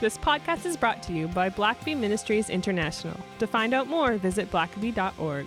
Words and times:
This 0.00 0.16
podcast 0.16 0.64
is 0.64 0.76
brought 0.76 1.02
to 1.04 1.12
you 1.12 1.26
by 1.28 1.50
Blackaby 1.50 1.96
Ministries 1.96 2.50
International. 2.50 3.16
To 3.40 3.46
find 3.46 3.74
out 3.74 3.88
more, 3.88 4.16
visit 4.16 4.50
blackaby.org. 4.50 5.46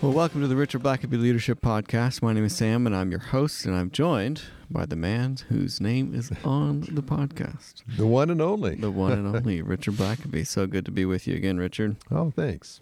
Well, 0.00 0.12
welcome 0.12 0.40
to 0.42 0.46
the 0.46 0.54
Richard 0.54 0.82
Blackaby 0.82 1.20
Leadership 1.20 1.60
Podcast. 1.60 2.22
My 2.22 2.32
name 2.32 2.44
is 2.44 2.54
Sam, 2.54 2.86
and 2.86 2.94
I'm 2.94 3.10
your 3.10 3.18
host, 3.20 3.66
and 3.66 3.74
I'm 3.74 3.90
joined 3.90 4.42
by 4.70 4.86
the 4.86 4.94
man 4.94 5.38
whose 5.48 5.80
name 5.80 6.14
is 6.14 6.30
on 6.44 6.82
the 6.92 7.02
podcast, 7.02 7.82
The 7.96 8.06
one 8.06 8.30
and 8.30 8.40
only. 8.40 8.76
the 8.76 8.92
one 8.92 9.12
and 9.12 9.26
only 9.36 9.60
Richard 9.60 9.94
Blackaby. 9.94 10.46
So 10.46 10.68
good 10.68 10.84
to 10.84 10.92
be 10.92 11.04
with 11.04 11.26
you 11.26 11.34
again, 11.34 11.56
Richard. 11.58 11.96
Oh, 12.12 12.30
thanks. 12.30 12.80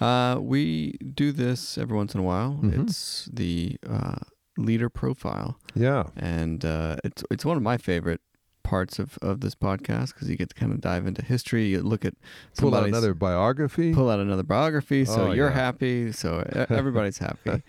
Uh, 0.00 0.38
we 0.40 0.92
do 0.92 1.32
this 1.32 1.76
every 1.76 1.96
once 1.96 2.14
in 2.14 2.20
a 2.20 2.24
while. 2.24 2.60
Mhm. 2.62 2.84
It's 2.84 3.28
the 3.32 3.76
uh, 3.88 4.16
leader 4.56 4.88
profile, 4.88 5.58
Yeah. 5.74 6.04
and 6.16 6.64
uh, 6.64 6.96
it's 7.04 7.22
it's 7.30 7.44
one 7.44 7.56
of 7.56 7.62
my 7.62 7.76
favorite 7.76 8.20
parts 8.62 8.98
of, 8.98 9.18
of 9.20 9.42
this 9.42 9.54
podcast 9.54 10.14
because 10.14 10.30
you 10.30 10.36
get 10.36 10.48
to 10.48 10.54
kind 10.54 10.72
of 10.72 10.80
dive 10.80 11.06
into 11.06 11.22
history. 11.22 11.66
You 11.66 11.82
look 11.82 12.02
at 12.02 12.14
Pull 12.56 12.74
out 12.74 12.86
another 12.88 13.12
biography. 13.12 13.92
pull 13.92 14.08
out 14.08 14.20
another 14.20 14.42
biography. 14.42 15.04
So 15.04 15.26
Oh, 15.28 15.32
you're 15.32 15.50
yeah. 15.50 15.54
happy. 15.54 16.12
So 16.12 16.38
everybody's 16.70 17.18
happy. 17.18 17.62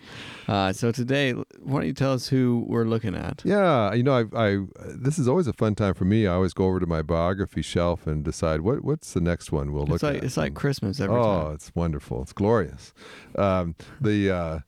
Uh, 0.48 0.72
so 0.72 0.92
today, 0.92 1.32
why 1.32 1.44
don't 1.80 1.86
you 1.86 1.92
tell 1.92 2.14
us 2.14 2.28
who 2.28 2.64
we're 2.66 2.86
looking 2.86 3.14
at? 3.14 3.42
yeah, 3.44 3.92
you 3.92 4.02
know, 4.04 4.14
I, 4.32 4.42
I 4.46 4.58
this 4.86 5.18
is 5.18 5.28
always 5.28 5.46
a 5.46 5.52
fun 5.52 5.74
time 5.74 5.92
for 5.92 6.06
me. 6.06 6.26
I 6.26 6.32
always 6.32 6.54
go 6.54 6.64
over 6.64 6.80
to 6.80 6.86
my 6.86 7.02
biography 7.02 7.60
shelf 7.60 8.06
and 8.06 8.24
decide 8.24 8.62
what 8.62 8.82
what's 8.82 9.12
the 9.12 9.20
next 9.20 9.52
one 9.52 9.74
we'll 9.74 9.84
look 9.84 9.96
It's 9.96 10.02
like 10.02 10.16
at. 10.16 10.24
it's 10.24 10.38
like 10.38 10.54
Christmas 10.54 10.98
every 10.98 11.16
oh, 11.16 11.22
time. 11.44 11.54
it's 11.56 11.70
wonderful. 11.74 12.22
It's 12.22 12.32
glorious. 12.32 12.94
Um, 13.36 13.74
the 14.00 14.30
uh, 14.30 14.58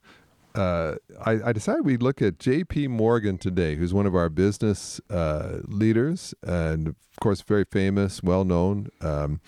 uh, 0.58 0.96
I, 1.24 1.48
I 1.48 1.52
decided 1.52 1.84
we'd 1.84 2.02
look 2.02 2.20
at 2.20 2.38
J.P. 2.38 2.88
Morgan 2.88 3.38
today, 3.38 3.76
who's 3.76 3.94
one 3.94 4.06
of 4.06 4.14
our 4.14 4.28
business 4.28 5.00
uh, 5.10 5.58
leaders 5.64 6.34
and, 6.42 6.88
of 6.88 6.96
course, 7.20 7.42
very 7.42 7.64
famous, 7.64 8.22
well 8.22 8.44
known. 8.44 8.88
Um, 9.00 9.41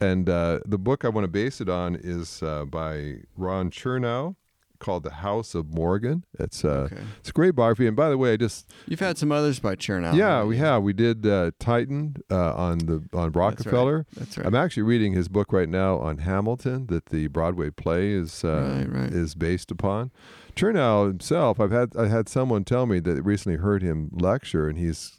and 0.00 0.28
uh, 0.28 0.60
the 0.66 0.78
book 0.78 1.04
I 1.04 1.08
want 1.08 1.24
to 1.24 1.28
base 1.28 1.60
it 1.60 1.68
on 1.68 1.94
is 1.94 2.42
uh, 2.42 2.64
by 2.64 3.18
Ron 3.36 3.70
Chernow 3.70 4.36
called 4.78 5.04
The 5.04 5.10
House 5.10 5.54
of 5.54 5.72
Morgan. 5.72 6.24
It's 6.38 6.62
uh, 6.62 6.88
Okay. 6.92 7.02
it's 7.20 7.30
a 7.30 7.32
great 7.32 7.54
biography. 7.54 7.86
And 7.86 7.96
by 7.96 8.10
the 8.10 8.18
way, 8.18 8.34
I 8.34 8.36
just 8.36 8.68
You've 8.86 9.00
had 9.00 9.16
some 9.16 9.32
others 9.32 9.58
by 9.58 9.74
Chernow. 9.74 10.14
yeah, 10.14 10.44
we 10.44 10.58
have 10.58 10.82
we 10.82 10.92
did 10.92 11.26
uh, 11.26 11.52
Titan 11.58 12.16
uh, 12.30 12.52
on 12.54 12.78
the 12.80 13.02
on 13.14 13.32
Rockefeller. 13.32 14.04
That's 14.14 14.36
right. 14.36 14.46
I'm 14.46 14.54
actually 14.54 14.82
reading 14.82 15.14
his 15.14 15.28
book 15.28 15.50
right 15.50 15.68
now 15.70 15.96
on 15.98 16.18
Hamilton 16.18 16.88
that 16.88 17.06
the 17.06 17.28
Broadway 17.28 17.70
play 17.70 18.10
is 18.10 18.44
uh, 18.44 18.84
Right, 18.90 19.00
right. 19.04 19.10
is 19.12 19.34
based 19.34 19.70
upon. 19.70 20.10
Chernow 20.56 21.06
himself, 21.08 21.60
I've 21.60 21.70
had 21.70 21.94
I 21.96 22.08
had 22.08 22.28
someone 22.28 22.64
tell 22.64 22.86
me 22.86 22.98
that 23.00 23.22
recently 23.22 23.58
heard 23.58 23.82
him 23.82 24.10
lecture, 24.12 24.68
and 24.68 24.78
he's 24.78 25.12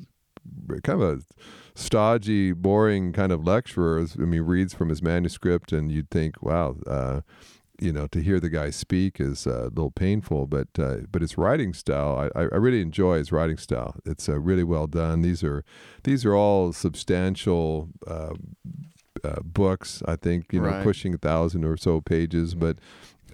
kind 0.83 1.01
of 1.01 1.19
a 1.19 1.21
stodgy, 1.75 2.53
boring 2.53 3.13
kind 3.13 3.31
of 3.31 3.45
lecturer. 3.45 3.99
I 3.99 4.17
mean, 4.19 4.33
he 4.33 4.39
reads 4.39 4.73
from 4.73 4.89
his 4.89 5.01
manuscript, 5.03 5.71
and 5.71 5.91
you'd 5.91 6.09
think, 6.09 6.41
wow. 6.41 6.75
Uh, 6.87 7.21
you 7.79 7.93
know, 7.93 8.07
to 8.07 8.21
hear 8.23 8.39
the 8.39 8.49
guy 8.49 8.71
speak 8.71 9.19
is 9.19 9.45
uh, 9.45 9.65
a 9.65 9.69
little 9.69 9.91
painful, 9.91 10.47
but 10.47 10.67
uh, 10.79 10.95
but 11.11 11.21
his 11.21 11.37
writing 11.37 11.75
style, 11.75 12.31
I, 12.35 12.39
I 12.39 12.55
really 12.55 12.81
enjoy 12.81 13.19
his 13.19 13.31
writing 13.31 13.57
style. 13.57 13.97
It's 14.03 14.27
uh, 14.27 14.39
really 14.39 14.63
well 14.63 14.87
done. 14.87 15.21
These 15.21 15.43
are 15.43 15.63
these 16.03 16.25
are 16.25 16.33
all 16.33 16.73
substantial 16.73 17.89
uh, 18.07 18.33
uh, 19.23 19.41
books. 19.43 20.01
I 20.07 20.15
think 20.15 20.51
you 20.53 20.59
know, 20.59 20.69
Right. 20.69 20.83
pushing 20.83 21.13
a 21.13 21.19
thousand 21.19 21.65
or 21.65 21.77
so 21.77 22.01
pages, 22.01 22.55
but 22.55 22.79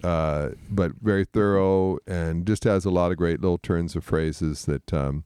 uh, 0.04 0.50
but 0.70 0.92
very 1.00 1.24
thorough 1.24 1.98
and 2.06 2.46
just 2.46 2.64
has 2.64 2.84
a 2.84 2.90
lot 2.90 3.10
of 3.10 3.16
great 3.16 3.40
little 3.40 3.58
turns 3.58 3.96
of 3.96 4.04
phrases 4.04 4.66
that 4.66 4.92
um, 4.92 5.24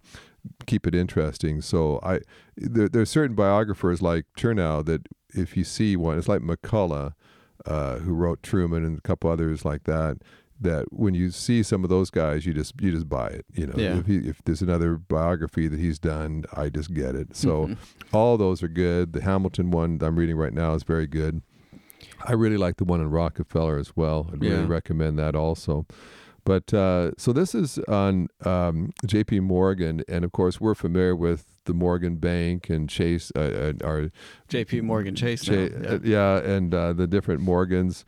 keep 0.67 0.87
it 0.87 0.95
interesting. 0.95 1.61
So 1.61 1.99
I 2.03 2.21
there, 2.57 2.89
there's 2.89 3.11
certain 3.11 3.35
biographers 3.37 4.01
like 4.01 4.25
Chernow 4.39 4.85
that 4.87 5.03
if 5.35 5.57
you 5.57 5.65
see 5.65 5.97
one, 5.97 6.17
it's 6.19 6.29
like 6.29 6.41
McCullough, 6.41 7.13
uh, 7.67 7.97
who 7.99 8.13
wrote 8.15 8.43
Truman 8.43 8.85
and 8.85 8.99
a 8.99 9.03
couple 9.03 9.31
others 9.31 9.65
like 9.65 9.85
that. 9.85 10.19
That 10.61 10.87
when 10.93 11.15
you 11.15 11.31
see 11.31 11.63
some 11.63 11.85
of 11.85 11.91
those 11.91 12.11
guys, 12.11 12.45
you 12.47 12.53
just 12.53 12.75
you 12.81 12.91
just 12.91 13.09
buy 13.09 13.29
it. 13.29 13.47
You 13.53 13.67
know, 13.69 13.75
Yeah. 13.77 13.99
if, 13.99 14.07
he, 14.07 14.17
if 14.19 14.43
there's 14.45 14.61
another 14.63 14.97
biography 14.97 15.69
that 15.69 15.79
he's 15.79 16.01
done, 16.01 16.45
I 16.53 16.69
just 16.69 16.93
get 16.95 17.15
it. 17.15 17.37
So 17.37 17.69
Mhm. 17.69 17.77
all 18.13 18.37
those 18.37 18.61
are 18.63 18.69
good. 18.69 19.13
The 19.13 19.23
Hamilton 19.23 19.71
one 19.71 19.99
that 19.99 20.07
I'm 20.07 20.17
reading 20.19 20.37
right 20.37 20.53
now 20.53 20.75
is 20.75 20.83
very 20.83 21.07
good. 21.07 21.43
I 22.25 22.33
really 22.33 22.57
like 22.57 22.77
the 22.77 22.85
one 22.85 23.01
in 23.01 23.11
Rockefeller 23.11 23.79
as 23.79 23.97
well. 23.97 24.31
I'd 24.33 24.43
Yeah. 24.43 24.51
really 24.53 24.67
recommend 24.67 25.19
that 25.19 25.35
also. 25.35 25.87
But 26.45 26.73
uh, 26.73 27.11
so 27.19 27.33
this 27.33 27.55
is 27.55 27.79
on 27.89 28.29
um, 28.45 28.93
J.P. 29.05 29.41
Morgan, 29.41 30.03
and 30.09 30.25
of 30.25 30.33
course 30.33 30.61
we're 30.61 30.75
familiar 30.75 31.15
with 31.15 31.45
the 31.67 31.75
Morgan 31.75 32.17
Bank 32.17 32.71
and 32.71 32.89
Chase, 32.89 33.31
uh, 33.37 33.41
uh, 33.83 33.87
our 33.87 34.11
J.P. 34.49 34.81
Morgan 34.81 35.15
Chase. 35.15 35.43
J- 35.43 35.71
uh, 35.75 35.99
yeah, 36.03 36.39
and 36.39 36.73
uh, 36.75 36.95
the 36.95 37.07
different 37.07 37.43
Morgans. 37.43 38.07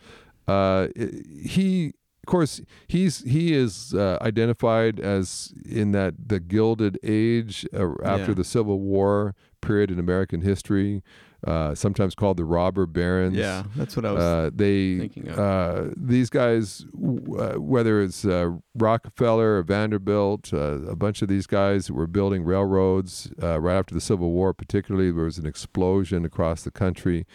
Uh, 0.48 0.88
he, 0.96 1.88
of 2.22 2.26
course, 2.26 2.62
he's 2.88 3.20
he 3.24 3.52
is 3.52 3.92
uh, 3.92 4.16
identified 4.22 4.98
as 5.00 5.52
in 5.68 5.92
that 5.92 6.14
the 6.28 6.40
Gilded 6.40 6.98
Age 7.02 7.66
uh, 7.74 7.90
after 8.02 8.28
Yeah. 8.28 8.34
the 8.34 8.44
Civil 8.44 8.80
War 8.80 9.34
period 9.60 9.90
in 9.90 9.98
American 9.98 10.40
history, 10.40 11.02
uh, 11.46 11.74
sometimes 11.74 12.14
called 12.14 12.36
the 12.36 12.44
robber 12.44 12.86
barons. 12.86 13.36
yeah, 13.36 13.62
that's 13.76 13.96
what 13.96 14.04
I 14.04 14.12
was 14.12 14.22
Uh, 14.22 14.50
they 14.54 14.98
thinking 14.98 15.28
of. 15.28 15.38
uh, 15.38 15.84
these 15.96 16.28
guys, 16.30 16.84
w- 16.92 17.38
uh, 17.38 17.54
whether 17.54 18.02
it's 18.02 18.24
uh, 18.24 18.50
Rockefeller 18.74 19.56
or 19.58 19.62
Vanderbilt, 19.62 20.52
uh, 20.52 20.82
a 20.88 20.96
bunch 20.96 21.22
of 21.22 21.28
these 21.28 21.46
guys 21.46 21.86
that 21.86 21.94
were 21.94 22.06
building 22.06 22.44
railroads 22.44 23.30
uh, 23.42 23.58
right 23.60 23.76
after 23.78 23.94
the 23.94 24.00
Civil 24.00 24.30
War, 24.32 24.52
particularly, 24.52 25.10
there 25.10 25.24
was 25.24 25.38
an 25.38 25.46
explosion 25.46 26.24
across 26.24 26.62
the 26.62 26.70
country. 26.70 27.26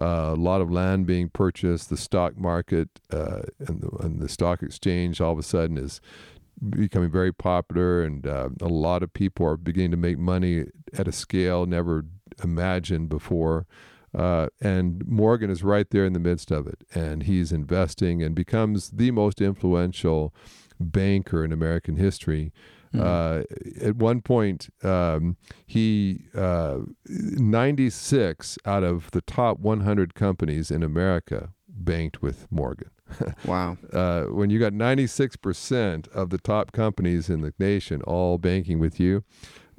Uh, 0.00 0.30
a 0.32 0.36
lot 0.36 0.60
of 0.60 0.70
land 0.70 1.06
being 1.06 1.28
purchased. 1.28 1.90
The 1.90 1.96
stock 1.96 2.38
market 2.38 2.88
uh, 3.12 3.42
and, 3.66 3.80
the, 3.80 3.88
and 4.00 4.20
the 4.20 4.28
stock 4.28 4.62
exchange 4.62 5.20
all 5.20 5.32
of 5.32 5.38
a 5.40 5.42
sudden 5.42 5.76
is 5.76 6.00
becoming 6.70 7.10
very 7.10 7.32
popular, 7.32 8.02
and 8.02 8.24
uh, 8.26 8.48
a 8.60 8.68
lot 8.68 9.02
of 9.02 9.12
people 9.12 9.44
are 9.46 9.56
beginning 9.56 9.90
to 9.92 9.96
make 9.96 10.18
money 10.18 10.66
at 10.96 11.06
a 11.08 11.12
scale 11.12 11.66
never 11.66 12.04
imagined 12.42 13.08
before. 13.08 13.66
Uh, 14.16 14.48
and 14.60 15.06
Morgan 15.06 15.50
is 15.50 15.62
right 15.62 15.88
there 15.90 16.06
in 16.06 16.14
the 16.14 16.18
midst 16.18 16.50
of 16.50 16.66
it, 16.66 16.82
and 16.94 17.24
he's 17.24 17.52
investing 17.52 18.22
and 18.22 18.34
becomes 18.34 18.90
the 18.90 19.10
most 19.10 19.40
influential 19.40 20.34
banker 20.80 21.44
in 21.44 21.52
American 21.52 21.96
history. 21.96 22.52
Mhm. 22.94 23.00
Uh, 23.00 23.84
at 23.84 23.96
one 23.96 24.22
point, 24.22 24.70
um, 24.82 25.36
he 25.66 26.24
uh, 26.34 26.78
96 27.06 28.58
out 28.64 28.82
of 28.82 29.10
the 29.10 29.20
top 29.20 29.58
100 29.58 30.14
companies 30.14 30.70
in 30.70 30.82
America 30.82 31.50
banked 31.68 32.22
with 32.22 32.46
Morgan. 32.50 32.90
wow. 33.44 33.76
Uh, 33.92 34.24
when 34.24 34.50
you 34.50 34.58
got 34.58 34.72
96% 34.72 36.08
of 36.08 36.30
the 36.30 36.38
top 36.38 36.72
companies 36.72 37.28
in 37.30 37.40
the 37.40 37.52
nation 37.58 38.02
all 38.02 38.38
banking 38.38 38.78
with 38.78 38.98
you, 38.98 39.24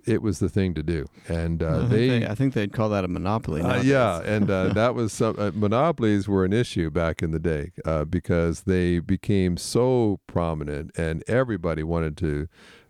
it 0.05 0.21
was 0.21 0.39
the 0.39 0.49
thing 0.49 0.73
to 0.73 0.83
do. 0.83 1.05
And 1.27 1.61
uh, 1.63 1.79
think 1.79 1.89
they, 1.89 2.07
they, 2.19 2.27
I 2.27 2.35
think 2.35 2.53
they'd 2.53 2.73
call 2.73 2.89
that 2.89 3.03
a 3.03 3.07
monopoly. 3.07 3.61
uh, 3.61 3.81
yeah, 3.81 4.21
and 4.21 4.49
uh, 4.49 4.67
that 4.73 4.95
was 4.95 5.13
some 5.13 5.35
uh, 5.37 5.51
monopolies 5.53 6.27
were 6.27 6.45
an 6.45 6.53
issue 6.53 6.89
back 6.89 7.21
in 7.21 7.31
the 7.31 7.39
day 7.39 7.71
uh, 7.85 8.05
because 8.05 8.61
they 8.61 8.99
became 8.99 9.57
so 9.57 10.19
prominent, 10.27 10.91
and 10.97 11.23
everybody 11.27 11.83
wanted 11.83 12.17
to 12.17 12.47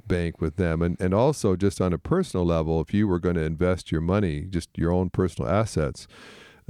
bank 0.08 0.42
with 0.42 0.56
them. 0.56 0.82
And 0.82 1.00
and 1.00 1.14
also 1.14 1.56
just 1.56 1.80
on 1.82 1.94
a 1.94 1.98
personal 1.98 2.46
level, 2.46 2.82
if 2.82 2.94
you 2.94 3.08
were 3.08 3.20
going 3.20 3.36
to 3.36 3.44
invest 3.44 3.92
your 3.92 4.02
money, 4.02 4.46
just 4.50 4.78
your 4.78 4.92
own 4.92 5.10
personal 5.10 5.50
assets. 5.50 6.08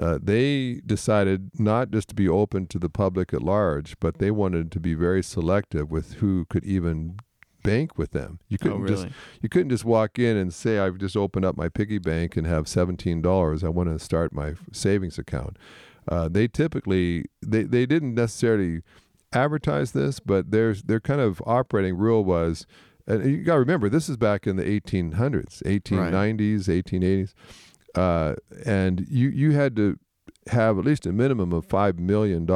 Uh, 0.02 0.18
they 0.22 0.82
decided 0.86 1.52
not 1.60 1.92
just 1.92 2.08
to 2.08 2.16
be 2.16 2.30
open 2.30 2.66
to 2.66 2.80
the 2.80 2.88
public 2.88 3.34
at 3.34 3.44
large, 3.44 4.00
but 4.00 4.18
they 4.18 4.32
wanted 4.32 4.72
to 4.72 4.80
be 4.80 4.94
very 4.94 5.22
selective 5.22 5.92
with 5.92 6.14
who 6.16 6.46
could 6.46 6.64
even 6.64 7.18
bank 7.64 7.98
with 7.98 8.12
them. 8.12 8.40
You 8.48 8.58
Oh, 8.62 8.64
couldn't 8.64 8.88
just 8.88 9.04
really? 9.04 9.14
you 9.42 9.50
couldn't 9.50 9.70
just 9.70 9.86
walk 9.86 10.18
in 10.20 10.38
and 10.38 10.54
say, 10.54 10.80
I've 10.80 10.98
just 10.98 11.16
opened 11.18 11.46
up 11.46 11.58
my 11.58 11.70
piggy 11.70 11.98
bank 11.98 12.36
and 12.38 12.46
have 12.48 12.66
$17. 12.66 13.64
I 13.64 13.70
want 13.70 13.90
to 13.90 14.00
start 14.04 14.34
my 14.34 14.54
savings 14.72 15.18
account. 15.18 15.58
Uh, 16.08 16.28
they 16.28 16.48
typically, 16.48 17.26
they, 17.42 17.64
they 17.64 17.86
didn't 17.86 18.16
necessarily 18.16 18.82
advertise 19.34 19.92
this, 19.92 20.20
but 20.20 20.52
there's 20.52 20.84
their 20.84 21.00
kind 21.00 21.22
of 21.22 21.42
operating 21.46 21.96
rule 21.98 22.24
was, 22.26 22.66
and 23.06 23.24
you 23.30 23.44
got 23.44 23.54
to 23.56 23.60
remember, 23.60 23.90
this 23.90 24.10
is 24.10 24.18
back 24.18 24.48
in 24.48 24.56
the 24.56 24.64
1800s, 24.64 25.62
1890s, 25.64 26.66
1880s. 26.68 27.34
Uh, 27.96 28.36
and 28.66 29.06
you, 29.10 29.30
you 29.30 29.52
had 29.52 29.76
to 29.76 29.98
have 30.48 30.80
at 30.80 30.86
least 30.86 31.06
a 31.06 31.12
minimum 31.12 31.54
of 31.54 31.68
$5 31.68 32.00
million 32.00 32.50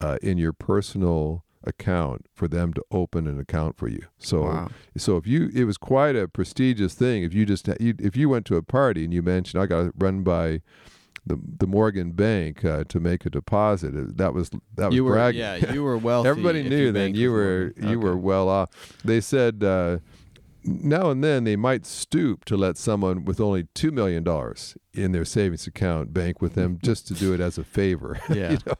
uh, 0.00 0.18
in 0.22 0.36
your 0.38 0.52
personal 0.52 1.44
account 1.64 2.26
for 2.34 2.48
them 2.48 2.72
to 2.74 2.82
open 2.90 3.26
an 3.26 3.38
account 3.38 3.76
for 3.76 3.88
you. 3.88 4.02
So 4.18 4.42
Wow. 4.42 4.68
so 4.96 5.16
if 5.16 5.26
you, 5.26 5.50
it 5.54 5.64
was 5.64 5.76
quite 5.78 6.16
a 6.16 6.26
prestigious 6.28 6.94
thing. 6.94 7.22
If 7.22 7.32
you 7.34 7.46
just, 7.46 7.68
you, 7.80 7.94
if 7.98 8.16
you 8.16 8.28
went 8.28 8.46
to 8.46 8.56
a 8.56 8.62
party 8.62 9.04
and 9.04 9.12
you 9.14 9.22
mentioned, 9.22 9.62
I 9.62 9.66
got 9.66 9.82
to 9.82 9.92
run 9.98 10.22
by 10.22 10.60
the 11.24 11.38
the 11.58 11.68
Morgan 11.68 12.10
Bank 12.12 12.64
uh, 12.64 12.82
to 12.88 12.98
make 12.98 13.24
a 13.24 13.30
deposit, 13.30 14.16
that 14.16 14.34
was 14.34 14.50
that 14.76 14.86
was 14.88 14.94
you 14.96 15.04
were 15.04 15.12
bragging. 15.12 15.40
yeah, 15.40 15.72
you 15.72 15.84
were 15.84 15.96
wealthy. 16.08 16.28
Everybody 16.28 16.68
knew 16.68 16.90
then 16.90 17.14
you 17.14 17.30
were 17.30 17.72
Morgan. 17.76 17.88
you 17.90 18.00
were 18.00 18.16
well 18.16 18.48
off. 18.48 18.70
They 19.04 19.20
said 19.20 19.62
uh, 19.62 19.98
now 20.64 21.10
and 21.10 21.22
then 21.22 21.44
they 21.44 21.56
might 21.56 21.84
stoop 21.86 22.44
to 22.46 22.56
let 22.56 22.76
someone 22.76 23.24
with 23.24 23.40
only 23.40 23.64
two 23.74 23.90
million 23.90 24.22
dollars 24.22 24.76
in 24.94 25.12
their 25.12 25.24
savings 25.24 25.66
account 25.66 26.12
bank 26.12 26.40
with 26.40 26.54
them 26.54 26.78
just 26.84 27.06
to 27.08 27.14
do 27.14 27.32
it 27.32 27.40
as 27.40 27.58
a 27.58 27.64
favor. 27.64 28.20
Yeah. 28.32 28.52
you 28.52 28.58
know? 28.66 28.74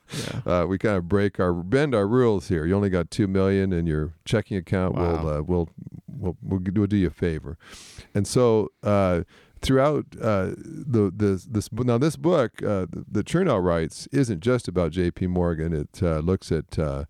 Yeah. 0.46 0.60
uh, 0.60 0.66
we 0.66 0.78
kind 0.78 0.96
of 0.96 1.08
break 1.08 1.38
our 1.38 1.52
bend 1.52 1.94
our 1.94 2.06
rules 2.06 2.48
here. 2.48 2.64
You 2.64 2.74
only 2.74 2.90
got 2.90 3.10
two 3.10 3.26
million 3.26 3.72
in 3.72 3.86
your 3.86 4.14
checking 4.24 4.56
account. 4.56 4.94
Wow. 4.94 5.22
We'll, 5.24 5.28
uh, 5.28 5.42
we'll 5.42 5.68
we'll 6.06 6.36
we'll 6.42 6.60
do, 6.60 6.72
we'll 6.72 6.86
do 6.86 6.96
you 6.96 7.08
a 7.08 7.10
favor. 7.10 7.58
And 8.14 8.26
so 8.26 8.70
uh, 8.82 9.22
throughout 9.60 10.06
uh, 10.20 10.52
the 10.56 11.12
this 11.14 11.44
this 11.44 11.70
now 11.72 11.98
this 11.98 12.16
book, 12.16 12.62
uh, 12.62 12.86
the, 12.90 13.04
the 13.10 13.24
Chernow 13.24 13.62
writes, 13.62 14.06
isn't 14.12 14.40
just 14.40 14.68
about 14.68 14.92
J.P. 14.92 15.26
Morgan. 15.28 15.72
It 15.72 16.02
uh, 16.02 16.18
looks 16.18 16.50
at 16.52 16.78
uh, 16.78 17.04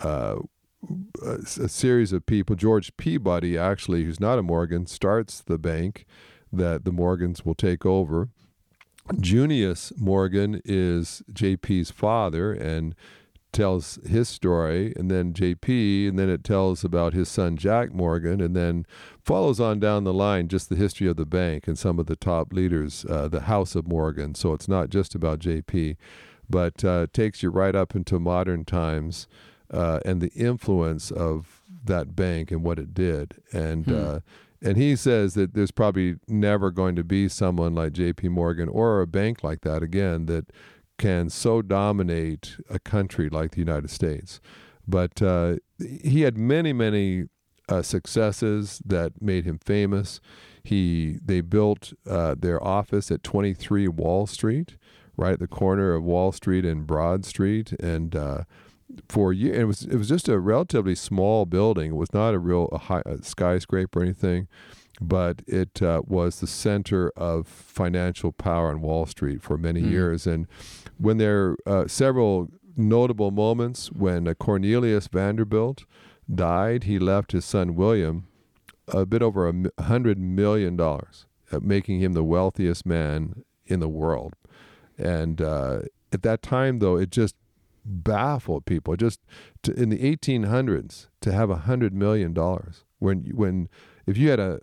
uh, 0.00 0.36
a, 1.22 1.34
a 1.34 1.68
series 1.68 2.12
of 2.12 2.26
people. 2.26 2.56
George 2.56 2.96
Peabody, 2.96 3.56
actually, 3.56 4.04
who's 4.04 4.20
not 4.20 4.38
a 4.38 4.42
Morgan, 4.42 4.86
starts 4.86 5.40
the 5.40 5.58
bank 5.58 6.06
that 6.52 6.84
the 6.84 6.92
Morgans 6.92 7.44
will 7.44 7.54
take 7.54 7.84
over. 7.84 8.28
Junius 9.20 9.92
Morgan 9.98 10.62
is 10.64 11.22
JP's 11.32 11.90
father 11.90 12.52
and 12.52 12.94
tells 13.52 13.98
his 14.06 14.28
story, 14.28 14.92
and 14.96 15.10
then 15.10 15.32
JP, 15.32 16.08
and 16.08 16.18
then 16.18 16.28
it 16.28 16.42
tells 16.42 16.84
about 16.84 17.14
his 17.14 17.28
son 17.28 17.56
Jack 17.56 17.92
Morgan, 17.92 18.40
and 18.40 18.56
then 18.56 18.84
follows 19.22 19.60
on 19.60 19.78
down 19.78 20.04
the 20.04 20.12
line 20.12 20.48
just 20.48 20.68
the 20.68 20.76
history 20.76 21.06
of 21.06 21.16
the 21.16 21.24
bank 21.24 21.68
and 21.68 21.78
some 21.78 21.98
of 21.98 22.06
the 22.06 22.16
top 22.16 22.52
leaders, 22.52 23.06
uh, 23.08 23.28
the 23.28 23.42
House 23.42 23.74
of 23.74 23.86
Morgan. 23.86 24.34
So 24.34 24.52
it's 24.52 24.68
not 24.68 24.90
just 24.90 25.14
about 25.14 25.38
JP, 25.38 25.96
but 26.50 26.84
uh, 26.84 27.06
takes 27.12 27.42
you 27.42 27.50
right 27.50 27.74
up 27.74 27.94
into 27.94 28.18
modern 28.18 28.64
times 28.64 29.28
uh, 29.74 30.00
and 30.04 30.20
the 30.20 30.32
influence 30.34 31.10
of 31.10 31.60
that 31.84 32.14
bank 32.16 32.50
and 32.50 32.62
what 32.62 32.78
it 32.78 32.94
did. 32.94 33.34
And 33.52 33.84
Hmm. 33.86 33.94
uh, 33.94 34.18
and 34.62 34.78
he 34.78 34.96
says 34.96 35.34
that 35.34 35.52
there's 35.52 35.70
probably 35.72 36.16
never 36.26 36.70
going 36.70 36.96
to 36.96 37.04
be 37.04 37.28
someone 37.28 37.74
like 37.74 37.92
J.P. 37.92 38.28
Morgan 38.30 38.68
or 38.70 39.02
a 39.02 39.06
bank 39.06 39.44
like 39.44 39.60
that 39.60 39.82
again 39.82 40.24
that 40.26 40.46
can 40.96 41.28
so 41.28 41.60
dominate 41.60 42.56
a 42.70 42.78
country 42.78 43.28
like 43.28 43.50
the 43.50 43.58
United 43.58 43.90
States. 43.90 44.40
But 44.88 45.20
uh, 45.20 45.56
he 45.78 46.22
had 46.22 46.38
many, 46.38 46.72
many 46.72 47.24
uh, 47.68 47.82
successes 47.82 48.80
that 48.86 49.20
made 49.20 49.44
him 49.44 49.58
famous. 49.58 50.20
He 50.62 51.18
they 51.22 51.42
built 51.42 51.92
uh, 52.08 52.34
their 52.38 52.62
office 52.62 53.10
at 53.10 53.22
23 53.22 53.88
Wall 53.88 54.26
Street, 54.26 54.76
right 55.16 55.34
at 55.34 55.40
the 55.40 55.48
corner 55.48 55.92
of 55.92 56.04
Wall 56.04 56.32
Street 56.32 56.64
and 56.64 56.86
Broad 56.86 57.26
Street, 57.26 57.72
and 57.72 58.16
for 59.08 59.32
years 59.32 59.56
it 59.58 59.64
was 59.64 59.82
it 59.82 59.96
was 59.96 60.08
just 60.08 60.28
a 60.28 60.38
relatively 60.38 60.94
small 60.94 61.46
building. 61.46 61.92
It 61.92 61.96
was 61.96 62.12
not 62.12 62.34
a 62.34 62.38
real 62.38 62.68
a 62.72 62.78
high 62.78 63.02
a 63.06 63.22
skyscraper 63.22 64.00
or 64.00 64.02
anything, 64.02 64.48
but 65.00 65.42
it 65.46 65.82
uh, 65.82 66.02
was 66.06 66.40
the 66.40 66.46
center 66.46 67.10
of 67.16 67.46
financial 67.48 68.32
power 68.32 68.68
on 68.70 68.80
Wall 68.80 69.06
Street 69.06 69.42
for 69.42 69.56
many 69.58 69.80
Hmm. 69.80 69.90
years. 69.90 70.26
And 70.26 70.46
when 70.98 71.16
there 71.18 71.56
are 71.66 71.84
uh, 71.84 71.88
several 71.88 72.48
notable 72.76 73.30
moments 73.30 73.90
when 73.92 74.26
uh, 74.28 74.34
Cornelius 74.34 75.06
Vanderbilt 75.08 75.84
died, 76.32 76.84
he 76.84 76.98
left 76.98 77.32
his 77.32 77.44
son 77.44 77.74
William 77.74 78.26
a 78.88 79.06
bit 79.06 79.22
over 79.22 79.48
a 79.48 79.82
hundred 79.82 80.18
million 80.18 80.76
dollars, 80.76 81.26
uh, 81.52 81.60
making 81.62 82.00
him 82.00 82.12
the 82.12 82.24
wealthiest 82.24 82.84
man 82.84 83.44
in 83.66 83.80
the 83.80 83.88
world. 83.88 84.34
And 84.98 85.40
uh, 85.40 85.80
at 86.12 86.22
that 86.22 86.42
time, 86.42 86.78
though, 86.80 86.96
it 86.96 87.10
just 87.10 87.34
baffled 87.84 88.66
people. 88.66 88.96
Just 88.96 89.20
to, 89.62 89.72
in 89.74 89.88
the 89.90 89.98
1800s, 89.98 91.08
to 91.20 91.32
have 91.32 91.50
a 91.50 91.56
hundred 91.56 91.94
million 91.94 92.32
dollars, 92.32 92.84
when 92.98 93.24
when 93.34 93.68
if 94.06 94.16
you 94.16 94.30
had 94.30 94.40
a 94.40 94.60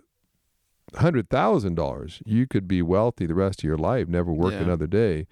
hundred 0.96 1.28
thousand 1.30 1.74
dollars, 1.74 2.20
you 2.26 2.46
could 2.46 2.68
be 2.68 2.82
wealthy 2.82 3.26
the 3.26 3.34
rest 3.34 3.60
of 3.60 3.64
your 3.64 3.78
life, 3.78 4.08
never 4.08 4.32
work 4.32 4.52
Yeah. 4.52 4.62
another 4.62 4.86
day. 4.86 5.26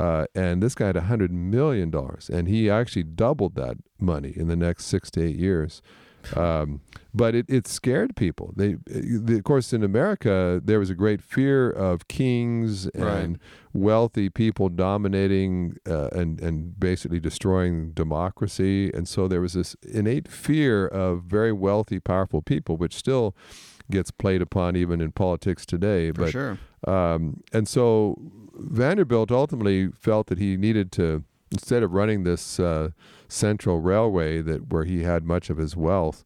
Uh, 0.00 0.26
and 0.34 0.60
this 0.60 0.74
guy 0.74 0.86
had 0.86 0.96
a 0.96 1.02
hundred 1.02 1.30
million 1.30 1.88
dollars, 1.90 2.28
and 2.28 2.48
he 2.48 2.68
actually 2.68 3.04
doubled 3.04 3.54
that 3.54 3.76
money 4.00 4.32
in 4.34 4.48
the 4.48 4.56
next 4.56 4.86
six 4.86 5.08
to 5.12 5.22
eight 5.22 5.36
years. 5.36 5.82
Um, 6.36 6.80
but 7.12 7.34
it, 7.34 7.46
it 7.48 7.66
scared 7.68 8.16
people. 8.16 8.52
They, 8.56 8.76
the, 8.86 9.36
of 9.36 9.44
course, 9.44 9.72
in 9.72 9.84
America, 9.84 10.60
there 10.64 10.78
was 10.78 10.90
a 10.90 10.94
great 10.94 11.22
fear 11.22 11.70
of 11.70 12.08
kings 12.08 12.86
and 12.88 13.04
Right. 13.04 13.36
wealthy 13.72 14.28
people 14.30 14.68
dominating 14.68 15.76
uh, 15.88 16.08
and 16.12 16.40
and 16.40 16.78
basically 16.80 17.20
destroying 17.20 17.92
democracy. 17.92 18.90
And 18.92 19.06
so 19.08 19.28
there 19.28 19.40
was 19.40 19.52
this 19.52 19.76
innate 19.82 20.28
fear 20.28 20.86
of 20.88 21.22
very 21.24 21.52
wealthy, 21.52 22.00
powerful 22.00 22.42
people, 22.42 22.76
which 22.76 22.94
still 22.96 23.34
gets 23.90 24.10
played 24.10 24.40
upon 24.42 24.76
even 24.76 25.00
in 25.00 25.12
politics 25.12 25.66
today. 25.66 26.10
For 26.10 26.22
but 26.22 26.30
sure. 26.30 26.58
um, 26.86 27.42
and 27.52 27.68
so 27.68 28.16
Vanderbilt 28.56 29.30
ultimately 29.30 29.88
felt 29.88 30.26
that 30.28 30.38
he 30.38 30.56
needed 30.56 30.90
to, 30.92 31.22
instead 31.52 31.82
of 31.82 31.92
running 31.92 32.24
this 32.24 32.58
uh, 32.58 32.90
central 33.34 33.80
railway 33.80 34.40
that 34.40 34.72
where 34.72 34.84
he 34.84 35.02
had 35.02 35.24
much 35.24 35.50
of 35.50 35.56
his 35.56 35.76
wealth, 35.76 36.24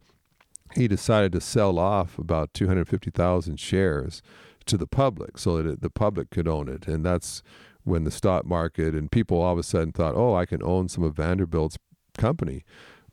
he 0.75 0.87
decided 0.87 1.33
to 1.33 1.41
sell 1.41 1.79
off 1.79 2.19
about 2.19 2.53
250,000 2.55 3.59
shares 3.59 4.23
to 4.67 4.77
the 4.77 4.87
public 4.87 5.39
so 5.39 5.57
that 5.57 5.67
it, 5.67 5.81
the 5.81 5.91
public 5.91 6.31
could 6.31 6.47
own 6.47 6.69
it. 6.69 6.87
And 6.87 7.05
that's 7.05 7.43
when 7.85 8.05
the 8.05 8.11
stock 8.11 8.45
market 8.45 8.95
and 8.95 9.11
people 9.11 9.41
all 9.41 9.55
of 9.55 9.59
a 9.59 9.63
sudden 9.63 9.93
thought, 9.93 10.15
oh, 10.15 10.35
I 10.35 10.45
can 10.45 10.63
own 10.63 10.89
some 10.89 11.03
of 11.03 11.17
Vanderbilt's 11.17 11.79
company. 12.19 12.65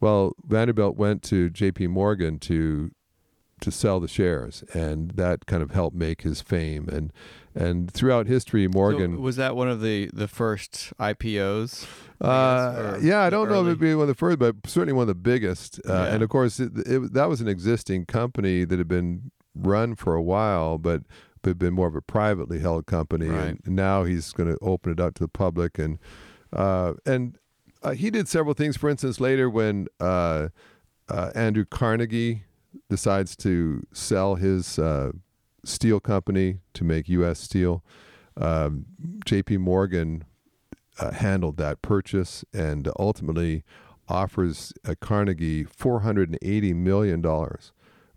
Well, 0.01 0.33
Vanderbilt 0.45 0.97
went 0.97 1.23
to 1.23 1.49
J.P. 1.49 1.87
Morgan 1.87 2.39
to 2.39 2.91
to 3.61 3.71
sell 3.71 3.99
the 3.99 4.07
shares, 4.07 4.63
and 4.73 5.11
that 5.11 5.45
kind 5.45 5.63
of 5.63 5.71
helped 5.71 5.95
make 5.95 6.21
his 6.21 6.41
fame. 6.41 6.87
And 6.89 7.11
and 7.53 7.89
throughout 7.91 8.27
history, 8.27 8.67
Morgan. 8.67 9.15
So 9.15 9.21
was 9.21 9.35
that 9.37 9.55
one 9.55 9.69
of 9.69 9.81
the 9.81 10.09
the 10.13 10.27
first 10.27 10.93
IPOs? 10.99 11.87
Uh, 12.19 12.97
yeah, 13.01 13.21
I 13.21 13.29
don't 13.29 13.49
know 13.49 13.61
if 13.61 13.67
it'd 13.67 13.79
be 13.79 13.93
one 13.95 14.03
of 14.03 14.07
the 14.09 14.15
first, 14.15 14.39
but 14.39 14.55
certainly 14.65 14.93
one 14.93 15.03
of 15.03 15.07
the 15.07 15.15
biggest. 15.15 15.79
Uh, 15.87 15.93
Yeah. 15.93 16.05
And 16.07 16.23
of 16.23 16.29
course, 16.29 16.59
it, 16.59 16.71
it, 16.85 17.13
that 17.13 17.29
was 17.29 17.41
an 17.41 17.47
existing 17.47 18.05
company 18.05 18.65
that 18.65 18.77
had 18.77 18.87
been 18.87 19.31
run 19.53 19.95
for 19.95 20.15
a 20.15 20.21
while, 20.21 20.77
but 20.77 21.03
had 21.43 21.59
been 21.59 21.73
more 21.73 21.87
of 21.87 21.95
a 21.95 22.01
privately 22.01 22.59
held 22.59 22.85
company. 22.87 23.27
Right. 23.27 23.57
And 23.65 23.75
now 23.75 24.03
he's 24.03 24.31
going 24.31 24.49
to 24.49 24.57
open 24.61 24.91
it 24.91 24.99
up 24.99 25.13
to 25.15 25.23
the 25.23 25.27
public, 25.27 25.77
and 25.77 25.99
uh, 26.51 26.93
and 27.05 27.37
uh, 27.83 27.91
he 27.91 28.09
did 28.09 28.27
several 28.27 28.53
things. 28.53 28.77
For 28.77 28.89
instance, 28.89 29.19
later 29.19 29.49
when 29.49 29.87
uh, 29.99 30.49
uh, 31.07 31.31
Andrew 31.35 31.65
Carnegie 31.65 32.43
decides 32.89 33.35
to 33.37 33.83
sell 33.93 34.35
his 34.35 34.79
uh, 34.79 35.11
steel 35.63 35.99
company 35.99 36.59
to 36.73 36.83
make 36.83 37.09
U.S. 37.09 37.39
steel, 37.39 37.83
um, 38.37 38.85
J.P. 39.25 39.57
Morgan 39.57 40.23
uh, 40.99 41.11
handled 41.11 41.57
that 41.57 41.81
purchase 41.81 42.45
and 42.53 42.89
ultimately 42.99 43.63
offers 44.07 44.73
uh, 44.87 44.93
Carnegie 44.99 45.65
$480 45.65 46.75
million, 46.75 47.25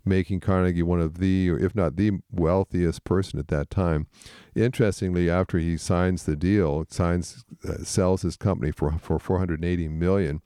making 0.05 0.39
Carnegie 0.39 0.83
one 0.83 1.01
of 1.01 1.17
the, 1.17 1.49
if 1.59 1.75
not 1.75 1.95
the 1.95 2.19
wealthiest 2.31 3.03
person 3.03 3.39
at 3.39 3.47
that 3.47 3.69
time. 3.69 4.07
Interestingly, 4.55 5.29
after 5.29 5.57
he 5.57 5.77
signs 5.77 6.23
the 6.23 6.35
deal, 6.35 6.85
signs, 6.89 7.43
uh, 7.67 7.83
sells 7.83 8.21
his 8.21 8.37
company 8.37 8.71
for, 8.71 8.97
for 8.99 9.19
480 9.19 9.87
million. 9.87 10.41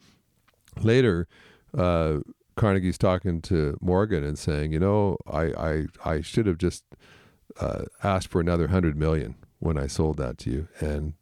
Later, 0.82 1.28
uh, 1.78 2.20
Carnegie's 2.56 2.98
talking 2.98 3.42
to 3.44 3.78
Morgan 3.82 4.24
and 4.24 4.38
saying, 4.38 4.72
you 4.72 4.80
know, 4.80 5.18
I, 5.28 5.44
I, 5.54 5.86
I 6.06 6.22
should 6.22 6.46
have 6.46 6.58
just 6.58 6.84
uh, 7.60 7.84
asked 8.04 8.28
for 8.30 8.40
another 8.42 8.68
hundred 8.68 8.98
million 8.98 9.36
when 9.60 9.78
I 9.78 9.88
sold 9.88 10.18
that 10.18 10.38
to 10.40 10.50
you. 10.50 10.68
And 10.80 11.14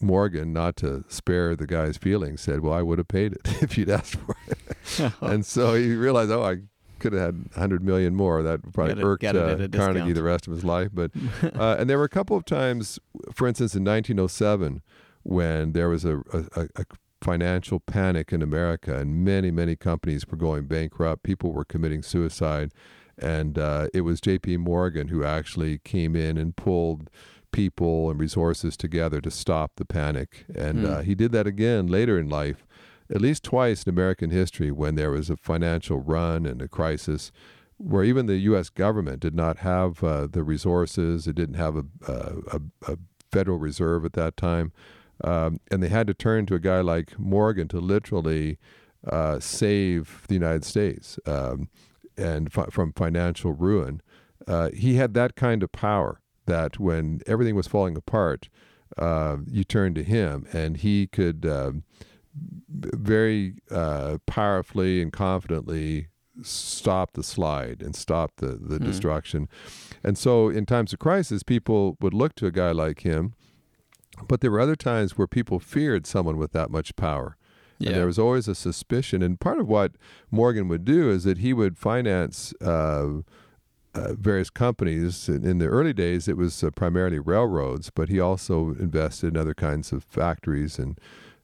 Morgan, 0.00 0.52
not 0.52 0.76
to 0.76 1.04
spare 1.08 1.56
the 1.56 1.66
guy's 1.66 1.96
feelings, 1.96 2.40
said, 2.40 2.60
"Well, 2.60 2.72
I 2.72 2.82
would 2.82 2.98
have 2.98 3.08
paid 3.08 3.32
it 3.32 3.40
if 3.62 3.76
you'd 3.76 3.90
asked 3.90 4.16
for 4.16 4.36
it." 4.46 5.12
and 5.20 5.44
so 5.44 5.74
he 5.74 5.94
realized, 5.94 6.30
"Oh, 6.30 6.42
I 6.44 6.58
could 6.98 7.12
have 7.12 7.22
had 7.22 7.44
a 7.56 7.58
hundred 7.58 7.82
million 7.82 8.14
more." 8.14 8.42
That 8.42 8.72
probably 8.72 9.00
it- 9.00 9.04
irked 9.04 9.24
uh, 9.24 9.32
Carnegie 9.32 9.68
discount. 9.68 10.14
the 10.14 10.22
rest 10.22 10.46
of 10.46 10.52
his 10.52 10.64
life. 10.64 10.90
But 10.92 11.10
uh, 11.42 11.76
and 11.78 11.90
there 11.90 11.98
were 11.98 12.04
a 12.04 12.08
couple 12.08 12.36
of 12.36 12.44
times, 12.44 12.98
for 13.34 13.48
instance, 13.48 13.74
in 13.74 13.82
1907, 13.84 14.82
when 15.24 15.72
there 15.72 15.88
was 15.88 16.04
a, 16.04 16.18
a, 16.32 16.44
a 16.54 16.68
a 16.76 16.84
financial 17.20 17.80
panic 17.80 18.32
in 18.32 18.42
America, 18.42 18.96
and 18.96 19.24
many 19.24 19.50
many 19.50 19.76
companies 19.76 20.26
were 20.28 20.36
going 20.36 20.66
bankrupt. 20.66 21.22
People 21.22 21.52
were 21.52 21.64
committing 21.64 22.02
suicide, 22.02 22.72
and 23.18 23.58
uh, 23.58 23.88
it 23.92 24.02
was 24.02 24.20
J.P. 24.20 24.58
Morgan 24.58 25.08
who 25.08 25.24
actually 25.24 25.78
came 25.78 26.14
in 26.14 26.36
and 26.36 26.54
pulled 26.56 27.10
people 27.50 28.10
and 28.10 28.20
resources 28.20 28.76
together 28.76 29.20
to 29.20 29.30
stop 29.30 29.72
the 29.76 29.84
panic. 29.84 30.44
And 30.54 30.80
Hmm. 30.80 30.86
uh, 30.86 31.00
he 31.02 31.14
did 31.14 31.32
that 31.32 31.46
again 31.46 31.86
later 31.86 32.18
in 32.18 32.28
life, 32.28 32.66
at 33.10 33.20
least 33.22 33.42
twice 33.42 33.84
in 33.84 33.90
American 33.90 34.30
history 34.30 34.70
when 34.70 34.94
there 34.96 35.10
was 35.10 35.30
a 35.30 35.36
financial 35.36 35.98
run 35.98 36.44
and 36.46 36.60
a 36.60 36.68
crisis 36.68 37.32
where 37.78 38.04
even 38.04 38.26
the 38.26 38.36
U.S. 38.38 38.68
government 38.70 39.20
did 39.20 39.34
not 39.34 39.58
have 39.58 40.02
uh, 40.04 40.26
the 40.26 40.42
resources. 40.42 41.26
It 41.26 41.36
didn't 41.36 41.54
have 41.54 41.76
a, 41.76 41.84
a, 42.06 42.34
a, 42.52 42.92
a 42.92 42.96
Federal 43.32 43.58
Reserve 43.58 44.04
at 44.04 44.14
that 44.14 44.36
time. 44.36 44.72
Um, 45.24 45.60
and 45.70 45.82
they 45.82 45.88
had 45.88 46.06
to 46.06 46.14
turn 46.14 46.46
to 46.46 46.54
a 46.54 46.60
guy 46.60 46.80
like 46.80 47.18
Morgan 47.18 47.68
to 47.68 47.80
literally 47.80 48.58
uh, 49.06 49.40
save 49.40 50.24
the 50.28 50.34
United 50.34 50.64
States. 50.64 51.18
Um, 51.26 51.68
and 52.16 52.52
fi- 52.52 52.66
from 52.66 52.92
financial 52.92 53.52
ruin. 53.52 54.02
Uh, 54.48 54.70
he 54.70 54.96
had 54.96 55.14
that 55.14 55.36
kind 55.36 55.62
of 55.62 55.70
power 55.70 56.20
that 56.46 56.80
when 56.80 57.20
everything 57.28 57.54
was 57.54 57.68
falling 57.68 57.96
apart, 57.96 58.48
uh, 58.96 59.36
you 59.48 59.62
turned 59.62 59.94
to 59.94 60.02
him, 60.02 60.44
and 60.52 60.78
he 60.78 61.06
could 61.06 61.46
um, 61.46 61.84
very 62.68 63.54
uh, 63.70 64.18
powerfully 64.26 65.00
and 65.00 65.12
confidently 65.12 66.08
stop 66.42 67.12
the 67.12 67.22
slide 67.22 67.82
and 67.82 67.94
stop 67.94 68.32
the, 68.38 68.48
the 68.60 68.78
Hmm. 68.78 68.84
destruction. 68.84 69.48
And 70.02 70.16
so, 70.18 70.48
in 70.48 70.66
times 70.66 70.92
of 70.92 70.98
crisis, 70.98 71.42
people 71.42 71.96
would 72.00 72.14
look 72.14 72.34
to 72.36 72.46
a 72.46 72.52
guy 72.52 72.72
like 72.72 73.00
him. 73.00 73.34
But 74.26 74.40
there 74.40 74.50
were 74.50 74.60
other 74.60 74.76
times 74.76 75.16
where 75.16 75.26
people 75.26 75.58
feared 75.60 76.06
someone 76.06 76.36
with 76.38 76.52
that 76.52 76.70
much 76.70 76.96
power. 76.96 77.36
Yeah. 77.78 77.90
And 77.90 77.96
there 77.98 78.06
was 78.06 78.18
always 78.18 78.48
a 78.48 78.54
suspicion. 78.54 79.22
And 79.22 79.38
part 79.38 79.60
of 79.60 79.68
what 79.68 79.92
Morgan 80.30 80.66
would 80.68 80.84
do 80.84 81.10
is 81.10 81.24
that 81.24 81.38
he 81.38 81.52
would 81.52 81.78
finance 81.78 82.52
uh, 82.60 83.20
uh, 83.94 84.14
various 84.14 84.50
companies. 84.50 85.28
In, 85.28 85.44
in 85.46 85.58
the 85.58 85.66
early 85.66 85.92
days, 85.92 86.26
it 86.28 86.36
was 86.36 86.64
uh, 86.64 86.70
primarily 86.70 87.18
railroads, 87.20 87.90
but 87.90 88.08
he 88.08 88.18
also 88.18 88.70
invested 88.78 89.28
in 89.28 89.36
other 89.36 89.54
kinds 89.54 89.92
of 89.92 90.02
factories 90.04 90.78
and 90.78 90.98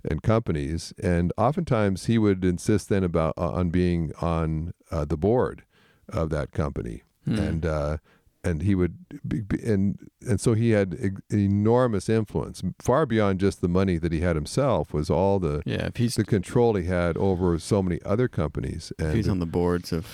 and 0.07 0.23
companies. 0.23 0.93
And 1.03 1.33
oftentimes, 1.39 2.07
he 2.07 2.19
would 2.19 2.45
insist 2.45 2.91
then 2.91 3.05
about 3.05 3.35
uh, 3.39 3.53
on 3.53 3.71
being 3.71 4.13
on 4.21 4.75
uh, 4.91 5.07
the 5.07 5.17
board 5.17 5.63
of 6.11 6.29
that 6.31 6.53
company, 6.53 7.03
Hmm. 7.25 7.39
and 7.39 7.65
uh, 7.65 7.97
and 8.45 8.63
he 8.63 8.75
would 8.75 8.95
be, 9.27 9.43
and 9.65 9.99
and 10.21 10.41
so 10.41 10.55
he 10.55 10.71
had 10.71 10.95
e- 11.31 11.35
enormous 11.37 12.09
influence, 12.09 12.63
far 12.81 13.07
beyond 13.07 13.41
just 13.41 13.61
the 13.61 13.69
money 13.69 13.97
that 13.99 14.13
he 14.13 14.21
had 14.21 14.37
himself. 14.37 14.93
Was 14.93 15.11
all 15.11 15.39
the 15.39 15.63
yeah, 15.65 15.87
if 15.87 15.97
he's 15.97 16.15
the 16.15 16.25
control 16.25 16.75
he 16.75 16.85
had 16.85 17.17
over 17.17 17.59
so 17.59 17.83
many 17.83 18.01
other 18.05 18.29
companies, 18.29 18.93
and 18.99 19.15
he's 19.17 19.29
on 19.29 19.39
the 19.39 19.47
boards 19.47 19.93
of 19.93 20.07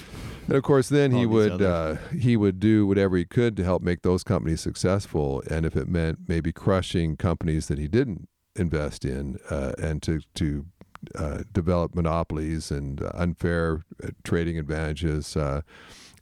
and 0.46 0.56
of 0.56 0.62
course, 0.62 0.88
then 0.88 1.10
he 1.12 1.26
would 1.26 1.60
uh, 1.60 1.96
he 2.16 2.36
would 2.36 2.60
do 2.60 2.86
whatever 2.86 3.16
he 3.16 3.24
could 3.24 3.56
to 3.56 3.64
help 3.64 3.82
make 3.82 4.02
those 4.02 4.24
companies 4.24 4.60
successful, 4.60 5.42
and 5.50 5.66
if 5.66 5.76
it 5.76 5.88
meant 5.88 6.20
maybe 6.28 6.52
crushing 6.52 7.16
companies 7.16 7.68
that 7.68 7.78
he 7.78 7.88
didn't 7.88 8.28
invest 8.56 9.04
in, 9.04 9.38
uh, 9.50 9.72
and 9.78 10.02
to 10.02 10.20
to 10.34 10.66
uh, 11.14 11.42
develop 11.52 11.94
monopolies 11.94 12.70
and 12.70 13.02
uh, 13.02 13.10
unfair 13.14 13.82
uh, 14.02 14.08
trading 14.24 14.58
advantages. 14.58 15.36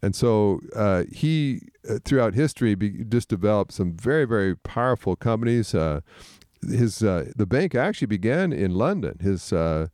And 0.02 0.14
so 0.14 0.60
uh, 0.76 1.04
he, 1.12 1.62
uh, 1.88 1.98
throughout 2.04 2.34
history, 2.34 2.74
be, 2.74 3.04
just 3.04 3.28
developed 3.28 3.72
some 3.72 3.92
very, 3.96 4.24
very 4.24 4.56
powerful 4.56 5.16
companies. 5.16 5.74
Uh, 5.74 6.00
his 6.62 7.02
uh, 7.02 7.30
the 7.36 7.46
bank 7.46 7.74
actually 7.74 8.06
began 8.06 8.52
in 8.52 8.74
London. 8.74 9.18
His 9.20 9.52
uh, 9.52 9.88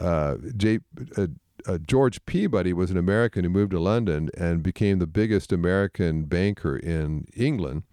uh, 0.00 0.36
J, 0.56 0.80
uh, 1.16 1.28
uh, 1.66 1.78
George 1.78 2.24
Peabody 2.26 2.72
was 2.72 2.90
an 2.90 2.96
American 2.96 3.44
who 3.44 3.50
moved 3.50 3.70
to 3.72 3.80
London 3.80 4.30
and 4.36 4.62
became 4.62 4.98
the 4.98 5.06
biggest 5.06 5.52
American 5.52 6.24
banker 6.24 6.76
in 6.76 7.26
England. 7.36 7.84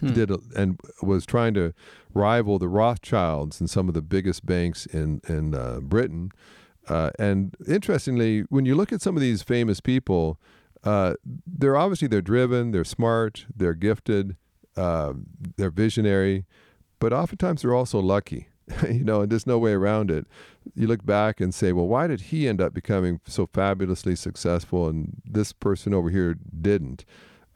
Hmm. 0.00 0.12
Did 0.14 0.30
a, 0.30 0.38
and 0.56 0.80
was 1.02 1.26
trying 1.26 1.54
to 1.54 1.74
rival 2.14 2.58
the 2.58 2.68
Rothschilds 2.68 3.60
and 3.60 3.68
some 3.68 3.88
of 3.88 3.94
the 3.94 4.02
biggest 4.02 4.46
banks 4.46 4.86
in 4.86 5.20
in 5.28 5.54
uh, 5.54 5.80
Britain. 5.80 6.30
Uh, 6.88 7.10
and 7.18 7.54
interestingly, 7.68 8.40
when 8.48 8.66
you 8.66 8.74
look 8.74 8.92
at 8.92 9.00
some 9.00 9.16
of 9.16 9.20
these 9.20 9.42
famous 9.42 9.80
people, 9.80 10.40
uh, 10.84 11.14
they're 11.46 11.76
obviously 11.76 12.08
they're 12.08 12.20
driven, 12.20 12.72
they're 12.72 12.84
smart, 12.84 13.46
they're 13.54 13.74
gifted, 13.74 14.36
uh, 14.76 15.12
they're 15.56 15.70
visionary, 15.70 16.44
but 16.98 17.12
oftentimes 17.12 17.62
they're 17.62 17.74
also 17.74 18.00
lucky. 18.00 18.48
you 18.88 19.04
know, 19.04 19.22
and 19.22 19.30
there's 19.30 19.46
no 19.46 19.58
way 19.58 19.72
around 19.72 20.10
it. 20.10 20.26
You 20.74 20.86
look 20.86 21.04
back 21.04 21.40
and 21.40 21.52
say, 21.52 21.72
well, 21.72 21.88
why 21.88 22.06
did 22.06 22.22
he 22.22 22.48
end 22.48 22.60
up 22.60 22.72
becoming 22.72 23.20
so 23.26 23.48
fabulously 23.52 24.14
successful 24.14 24.88
and 24.88 25.20
this 25.24 25.52
person 25.52 25.92
over 25.92 26.10
here 26.10 26.36
didn't? 26.60 27.04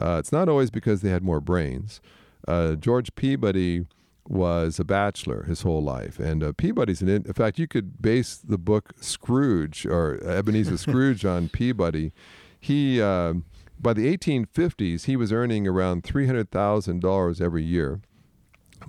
Uh, 0.01 0.17
it's 0.19 0.33
not 0.33 0.49
always 0.49 0.71
because 0.71 1.01
they 1.01 1.11
had 1.11 1.23
more 1.23 1.41
brains. 1.41 2.01
Uh, 2.47 2.75
George 2.75 3.15
Peabody 3.15 3.87
was 4.29 4.81
a 4.81 4.85
bachelor 4.85 5.45
his 5.45 5.63
whole 5.63 5.83
life, 5.83 6.19
and 6.19 6.43
uh, 6.43 6.53
Peabody's 6.53 7.01
an. 7.01 7.09
In, 7.09 7.25
in 7.27 7.33
fact, 7.33 7.59
you 7.59 7.69
could 7.69 8.03
base 8.03 8.37
the 8.37 8.59
book 8.59 8.93
Scrooge 9.01 9.87
or 9.87 10.21
Ebenezer 10.25 10.77
Scrooge 10.77 11.25
on 11.25 11.49
Peabody. 11.49 12.13
He 12.67 13.01
uh, 13.01 13.35
by 13.79 13.93
the 13.93 14.07
1850s 14.17 15.05
he 15.05 15.17
was 15.17 15.33
earning 15.33 15.67
around 15.69 16.03
three 16.05 16.27
hundred 16.27 16.51
thousand 16.51 17.01
dollars 17.01 17.41
every 17.41 17.63
year, 17.63 18.01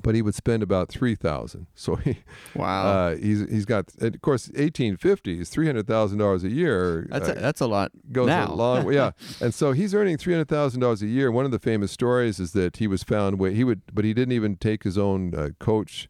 but 0.02 0.16
he 0.16 0.22
would 0.22 0.36
spend 0.36 0.64
about 0.64 0.90
three 0.90 1.16
thousand. 1.16 1.68
So 1.76 1.96
he 1.96 2.18
wow. 2.56 2.86
uh, 2.88 3.16
he's 3.18 3.42
he's 3.50 3.66
got 3.66 3.86
and 4.00 4.16
of 4.16 4.22
course 4.22 4.48
1850s 4.50 5.48
three 5.50 5.66
hundred 5.68 5.88
thousand 5.88 6.18
dollars 6.20 6.44
a 6.44 6.50
year. 6.50 7.06
that's 7.10 7.30
uh, 7.30 7.34
a, 7.34 7.36
that's 7.36 7.62
a 7.62 7.68
lot 7.68 7.92
goes 8.12 8.28
now. 8.28 8.52
a 8.52 8.56
long 8.56 8.86
way. 8.86 8.96
Yeah, 8.96 9.12
and 9.42 9.54
so 9.54 9.74
he's 9.74 9.94
earning 9.94 10.18
three 10.18 10.34
hundred 10.34 10.48
thousand 10.50 10.80
dollars 10.82 11.02
a 11.02 11.08
year. 11.08 11.32
One 11.32 11.46
of 11.46 11.52
the 11.52 11.60
famous 11.60 11.92
stories 11.92 12.40
is 12.40 12.52
that 12.54 12.78
he 12.78 12.88
was 12.88 13.04
found. 13.04 13.40
wa- 13.40 13.50
He 13.50 13.64
would, 13.64 13.82
but 13.94 14.06
he 14.06 14.14
didn't 14.14 14.34
even 14.34 14.56
take 14.58 14.84
his 14.84 14.98
own 14.98 15.34
uh, 15.36 15.50
coach 15.60 16.10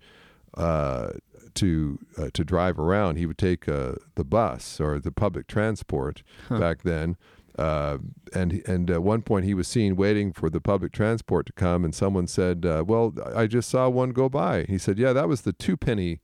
uh, 0.56 1.10
to 1.56 2.00
uh, 2.18 2.30
to 2.34 2.44
drive 2.44 2.78
around. 2.80 3.18
He 3.18 3.26
would 3.26 3.38
take 3.38 3.68
uh, 3.68 3.94
the 4.16 4.24
bus 4.24 4.80
or 4.80 5.00
the 5.00 5.12
public 5.12 5.48
transport 5.48 6.24
Huh. 6.50 6.60
back 6.60 6.84
then. 6.84 7.18
Uh, 7.58 7.98
and 8.34 8.62
and 8.68 8.90
at 8.92 9.02
one 9.02 9.22
point 9.24 9.46
he 9.46 9.54
was 9.54 9.68
seen 9.68 9.96
waiting 9.96 10.32
for 10.32 10.50
the 10.50 10.62
public 10.62 10.92
transport 10.92 11.46
to 11.48 11.54
come, 11.54 11.84
and 11.84 11.96
someone 11.96 12.28
said, 12.28 12.66
uh, 12.66 12.84
"Well, 12.86 13.14
I 13.36 13.48
just 13.48 13.70
saw 13.70 13.90
one 13.90 14.12
go 14.12 14.30
by." 14.30 14.64
He 14.70 14.78
said, 14.78 14.98
"Yeah, 15.00 15.14
that 15.14 15.28
was 15.28 15.42
the 15.42 15.54
two 15.54 15.76
penny 15.76 16.22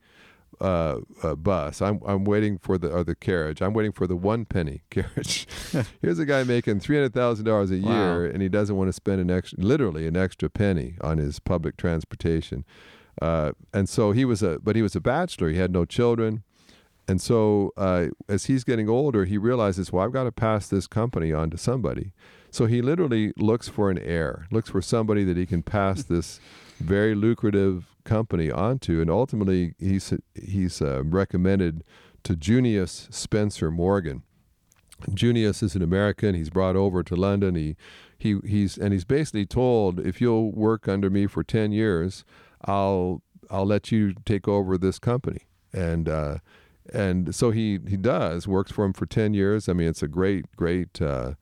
uh, 0.62 1.00
uh, 1.24 1.34
bus. 1.36 1.82
I'm 1.82 2.00
I'm 2.06 2.24
waiting 2.24 2.60
for 2.60 2.78
the 2.78 2.92
or 2.92 3.04
the 3.04 3.16
carriage. 3.16 3.62
I'm 3.62 3.74
waiting 3.74 3.92
for 3.94 4.06
the 4.06 4.16
one 4.16 4.46
penny 4.46 4.84
carriage. 4.92 5.48
Here's 6.02 6.20
a 6.20 6.26
guy 6.26 6.44
making 6.44 6.80
three 6.82 6.98
hundred 6.98 7.14
thousand 7.16 7.46
dollars 7.46 7.72
a 7.72 7.80
Wow. 7.80 7.90
year, 7.92 8.26
and 8.28 8.42
he 8.44 8.50
doesn't 8.50 8.76
want 8.76 8.90
to 8.90 8.94
spend 8.94 9.20
an 9.20 9.32
extra, 9.32 9.60
literally 9.60 10.06
an 10.06 10.16
extra 10.16 10.50
penny 10.52 10.96
on 11.02 11.18
his 11.18 11.40
public 11.40 11.78
transportation. 11.78 12.64
Uh, 13.22 13.54
and 13.74 13.88
so 13.90 14.12
he 14.12 14.26
was 14.26 14.42
a, 14.44 14.60
but 14.64 14.76
he 14.76 14.82
was 14.82 14.96
a 14.96 15.02
bachelor. 15.02 15.50
He 15.50 15.58
had 15.58 15.72
no 15.72 15.86
children. 15.86 16.44
And 17.08 17.22
so, 17.22 17.72
uh, 17.76 18.08
as 18.30 18.46
he's 18.46 18.64
getting 18.64 18.88
older, 18.88 19.26
he 19.26 19.38
realizes, 19.38 19.92
well, 19.92 20.06
I've 20.06 20.14
got 20.14 20.24
to 20.24 20.32
pass 20.32 20.68
this 20.68 20.88
company 20.88 21.34
on 21.34 21.50
to 21.50 21.58
somebody. 21.58 22.14
So 22.50 22.66
he 22.66 22.82
literally 22.82 23.34
looks 23.36 23.68
for 23.68 23.90
an 23.90 23.98
heir, 23.98 24.48
looks 24.52 24.70
for 24.70 24.82
somebody 24.82 25.24
that 25.26 25.36
he 25.36 25.46
can 25.46 25.64
pass 25.64 26.04
this 26.04 26.40
very 26.80 27.16
lucrative 27.16 27.94
company 28.04 28.52
onto, 28.52 29.02
and 29.02 29.10
ultimately 29.10 29.74
he's 29.80 30.14
he's 30.36 30.82
uh, 30.82 31.04
recommended 31.04 31.84
to 32.24 32.36
Junius 32.36 33.08
Spencer 33.12 33.72
Morgan. 33.72 34.24
Junius 35.14 35.64
is 35.64 35.76
an 35.76 35.82
American. 35.82 36.36
He's 36.36 36.50
brought 36.50 36.76
over 36.76 37.04
to 37.04 37.16
London. 37.16 37.56
He 37.56 37.76
he 38.18 38.40
he's 38.46 38.78
and 38.78 38.94
he's 38.94 39.06
basically 39.06 39.46
told, 39.46 40.00
if 40.00 40.22
you'll 40.22 40.52
work 40.52 40.88
under 40.88 41.10
me 41.10 41.28
for 41.28 41.44
ten 41.44 41.72
years, 41.72 42.24
I'll 42.64 43.22
I'll 43.50 43.66
let 43.66 43.92
you 43.92 44.14
take 44.26 44.48
over 44.48 44.78
this 44.78 45.00
company. 45.00 45.48
And 45.74 46.08
uh, 46.08 46.38
and 46.92 47.34
so 47.34 47.52
he 47.52 47.80
he 47.88 47.98
does 47.98 48.48
works 48.48 48.72
for 48.72 48.86
him 48.86 48.94
for 48.94 49.06
10 49.06 49.34
years. 49.34 49.70
I 49.70 49.74
mean 49.74 49.88
it's 49.88 50.04
a 50.04 50.08
great 50.08 50.46
great 50.56 51.02
uh, 51.02 51.34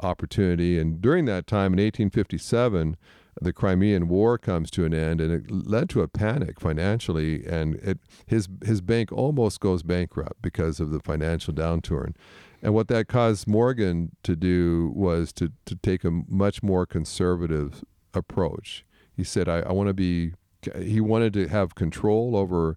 opportunity. 0.00 0.78
And 0.78 1.00
during 1.00 1.24
that 1.26 1.46
time 1.46 1.72
in 1.72 1.80
1857 1.80 2.96
the 3.40 3.52
crimean 3.52 4.08
war 4.08 4.36
comes 4.36 4.68
to 4.72 4.84
an 4.84 4.92
end 4.92 5.20
and 5.20 5.32
it 5.32 5.50
led 5.50 5.88
to 5.90 6.02
a 6.02 6.08
panic 6.08 6.60
financially. 6.60 7.46
And 7.46 7.76
it 7.76 7.98
his 8.26 8.48
his 8.64 8.80
bank 8.80 9.12
almost 9.12 9.60
goes 9.60 9.82
bankrupt 9.82 10.42
because 10.42 10.80
of 10.80 10.90
the 10.90 11.00
financial 11.00 11.54
downturn 11.54 12.14
and 12.60 12.74
what 12.74 12.88
that 12.88 13.06
caused 13.06 13.46
morgan 13.46 14.10
to 14.24 14.34
do 14.34 14.92
was 14.94 15.32
to 15.34 15.52
to 15.64 15.76
take 15.76 16.04
a 16.04 16.10
much 16.10 16.62
more 16.62 16.86
conservative 16.86 17.84
approach. 18.14 18.84
He 19.16 19.22
said 19.22 19.48
i, 19.48 19.58
I 19.60 19.72
want 19.72 19.88
to 19.88 19.94
be 19.94 20.32
he 20.76 21.00
wanted 21.00 21.32
to 21.34 21.48
have 21.48 21.74
control 21.74 22.36
over 22.36 22.76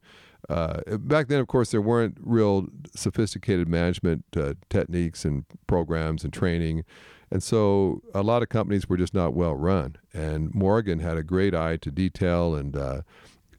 uh, 0.50 0.82
back 0.98 1.28
then, 1.28 1.40
of 1.40 1.48
course, 1.48 1.72
there 1.72 1.82
weren't 1.82 2.18
real 2.20 2.68
sophisticated 2.96 3.68
management 3.68 4.26
uh, 4.36 4.54
techniques 4.70 5.24
and 5.26 5.46
programs 5.68 6.24
and 6.24 6.34
training. 6.34 6.84
And 7.30 7.42
so 7.42 8.02
a 8.14 8.22
lot 8.22 8.42
of 8.42 8.50
companies 8.50 8.90
were 8.90 8.98
just 8.98 9.14
not 9.14 9.34
well 9.34 9.56
run. 9.56 9.96
And 10.14 10.54
Morgan 10.54 11.00
had 11.00 11.18
a 11.18 11.24
great 11.24 11.56
eye 11.56 11.78
to 11.78 11.92
detail 11.92 12.56
and, 12.56 12.76
uh, 12.76 13.02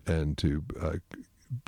and 0.07 0.37
to 0.39 0.65
uh, 0.81 0.93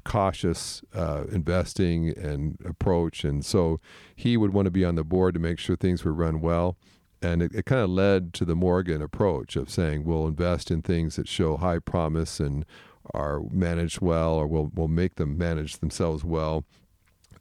cautious 0.04 0.83
uh, 0.94 1.25
investing 1.33 2.11
and 2.11 2.59
approach. 2.64 3.25
And 3.25 3.44
so 3.44 3.80
he 4.14 4.37
would 4.37 4.52
want 4.52 4.66
to 4.66 4.71
be 4.71 4.85
on 4.85 4.97
the 4.97 5.04
board 5.04 5.35
to 5.35 5.40
make 5.40 5.59
sure 5.59 5.76
things 5.76 6.04
were 6.04 6.12
run 6.12 6.40
well. 6.40 6.76
And 7.23 7.42
it, 7.42 7.54
it 7.54 7.64
kind 7.64 7.80
of 7.80 7.88
led 7.88 8.35
to 8.35 8.44
the 8.44 8.56
Morgan 8.56 9.00
approach 9.00 9.56
of 9.56 9.71
saying 9.71 10.04
we'll 10.04 10.26
invest 10.26 10.71
in 10.71 10.83
things 10.83 11.16
that 11.16 11.26
show 11.26 11.56
high 11.56 11.78
promise 11.78 12.38
and 12.38 12.66
are 13.12 13.40
managed 13.50 14.00
well, 14.00 14.34
or 14.34 14.46
we'll 14.46 14.70
we'll 14.75 14.88
make 14.88 15.16
them 15.16 15.37
manage 15.37 15.78
themselves 15.78 16.25
well. 16.25 16.64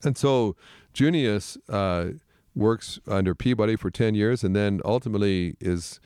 And 0.03 0.17
so 0.17 0.55
Junius 0.93 1.57
uh, 1.69 2.11
works 2.55 2.99
under 3.07 3.33
Peabody 3.33 3.75
for 3.75 3.89
ten 3.89 4.15
years, 4.15 4.43
and 4.43 4.55
then 4.55 4.81
ultimately 4.83 5.55
is 5.59 5.99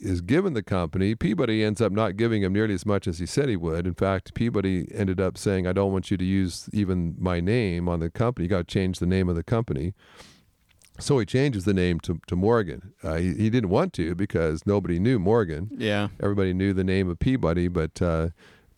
is 0.00 0.20
given 0.20 0.52
the 0.52 0.62
company. 0.62 1.14
Peabody 1.14 1.62
ends 1.62 1.80
up 1.80 1.92
not 1.92 2.16
giving 2.16 2.42
him 2.42 2.52
nearly 2.52 2.74
as 2.74 2.84
much 2.84 3.06
as 3.06 3.18
he 3.18 3.26
said 3.26 3.48
he 3.48 3.56
would. 3.56 3.86
In 3.86 3.94
fact, 3.94 4.34
Peabody 4.34 4.88
ended 4.92 5.20
up 5.20 5.38
saying, 5.38 5.66
"I 5.66 5.72
don't 5.72 5.92
want 5.92 6.10
you 6.10 6.16
to 6.16 6.24
use 6.24 6.68
even 6.72 7.14
my 7.18 7.40
name 7.40 7.88
on 7.88 8.00
the 8.00 8.10
company. 8.10 8.44
You 8.44 8.50
got 8.50 8.68
to 8.68 8.72
change 8.72 8.98
the 8.98 9.06
name 9.06 9.28
of 9.28 9.36
the 9.36 9.44
company." 9.44 9.94
So 10.98 11.18
he 11.18 11.26
changes 11.26 11.64
the 11.64 11.74
name 11.74 12.00
to, 12.00 12.18
to 12.26 12.36
Morgan. 12.36 12.94
Uh, 13.02 13.16
he, 13.16 13.34
he 13.34 13.50
didn't 13.50 13.68
want 13.68 13.92
to 13.94 14.14
because 14.14 14.66
nobody 14.66 14.98
knew 14.98 15.18
Morgan. 15.18 15.70
Yeah. 15.76 16.08
Everybody 16.22 16.54
knew 16.54 16.72
the 16.72 16.84
name 16.84 17.10
of 17.10 17.18
Peabody, 17.18 17.68
but 17.68 18.00
uh, 18.00 18.28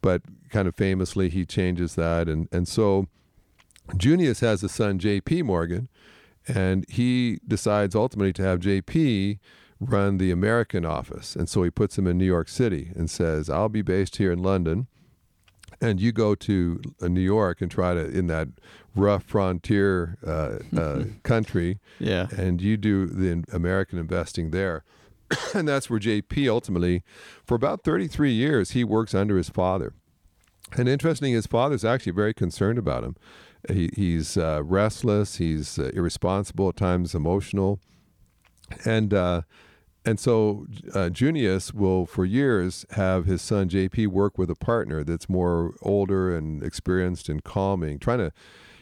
but 0.00 0.22
kind 0.50 0.68
of 0.68 0.74
famously 0.76 1.28
he 1.28 1.44
changes 1.44 1.94
that, 1.96 2.28
and 2.28 2.48
and 2.52 2.66
so 2.68 3.06
Junius 3.96 4.40
has 4.40 4.62
a 4.62 4.68
son 4.68 4.98
J.P. 4.98 5.42
Morgan, 5.42 5.88
and 6.46 6.84
he 6.88 7.38
decides 7.46 7.94
ultimately 7.94 8.32
to 8.34 8.42
have 8.42 8.60
J.P. 8.60 9.38
run 9.80 10.18
the 10.18 10.30
American 10.30 10.84
office, 10.84 11.34
and 11.36 11.48
so 11.48 11.62
he 11.62 11.70
puts 11.70 11.96
him 11.98 12.06
in 12.06 12.18
New 12.18 12.24
York 12.26 12.48
City 12.48 12.90
and 12.94 13.10
says, 13.10 13.48
"I'll 13.48 13.68
be 13.68 13.82
based 13.82 14.16
here 14.16 14.32
in 14.32 14.42
London." 14.42 14.86
and 15.80 16.00
you 16.00 16.10
go 16.10 16.34
to 16.34 16.80
uh, 17.00 17.06
New 17.06 17.20
York 17.20 17.60
and 17.60 17.70
try 17.70 17.94
to 17.94 18.00
in 18.00 18.26
that 18.26 18.48
rough 18.96 19.22
frontier 19.22 20.18
uh, 20.26 20.58
uh, 20.76 21.04
country, 21.22 21.78
Yeah. 22.00 22.26
and 22.36 22.60
you 22.60 22.76
do 22.76 23.06
the 23.06 23.44
American 23.52 23.96
investing 23.96 24.50
there, 24.50 24.82
and 25.54 25.68
that's 25.68 25.90
where 25.90 26.00
JP 26.00 26.48
ultimately, 26.48 27.02
for 27.44 27.54
about 27.54 27.84
33 27.84 28.32
years, 28.32 28.70
he 28.72 28.84
works 28.84 29.14
under 29.14 29.36
his 29.36 29.48
father. 29.48 29.94
And 30.76 30.88
interesting, 30.88 31.32
his 31.32 31.46
father's 31.46 31.84
actually 31.84 32.12
very 32.12 32.34
concerned 32.34 32.78
about 32.78 33.04
him. 33.04 33.16
He, 33.70 33.90
he's 33.94 34.36
uh, 34.36 34.62
restless, 34.62 35.36
he's 35.36 35.78
uh, 35.78 35.90
irresponsible 35.94 36.68
at 36.68 36.76
times, 36.76 37.14
emotional, 37.14 37.80
and 38.84 39.12
uh, 39.12 39.42
and 40.04 40.18
so 40.18 40.66
uh, 40.94 41.10
Junius 41.10 41.74
will, 41.74 42.06
for 42.06 42.24
years, 42.24 42.86
have 42.90 43.26
his 43.26 43.42
son 43.42 43.68
JP 43.68 44.08
work 44.08 44.38
with 44.38 44.48
a 44.48 44.54
partner 44.54 45.02
that's 45.04 45.28
more 45.28 45.74
older 45.82 46.34
and 46.34 46.62
experienced 46.62 47.28
and 47.28 47.42
calming, 47.42 47.98
trying 47.98 48.18
to. 48.18 48.32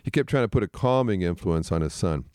He 0.03 0.11
kept 0.11 0.29
trying 0.29 0.45
to 0.45 0.49
put 0.49 0.63
a 0.63 0.69
calming 0.69 1.23
influence 1.23 1.73
on 1.73 1.81
his 1.81 1.93
son. 1.93 2.27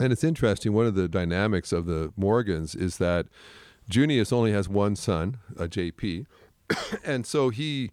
And 0.00 0.14
it's 0.14 0.24
interesting. 0.24 0.72
One 0.72 0.86
of 0.86 0.94
the 0.94 1.08
dynamics 1.08 1.72
of 1.72 1.84
the 1.84 2.10
Morgans 2.16 2.74
is 2.74 2.96
that 2.96 3.26
Junius 3.88 4.32
only 4.32 4.50
has 4.52 4.66
one 4.66 4.96
son, 4.96 5.36
a 5.58 5.68
JP, 5.68 6.24
and 7.04 7.26
so 7.26 7.50
he 7.50 7.90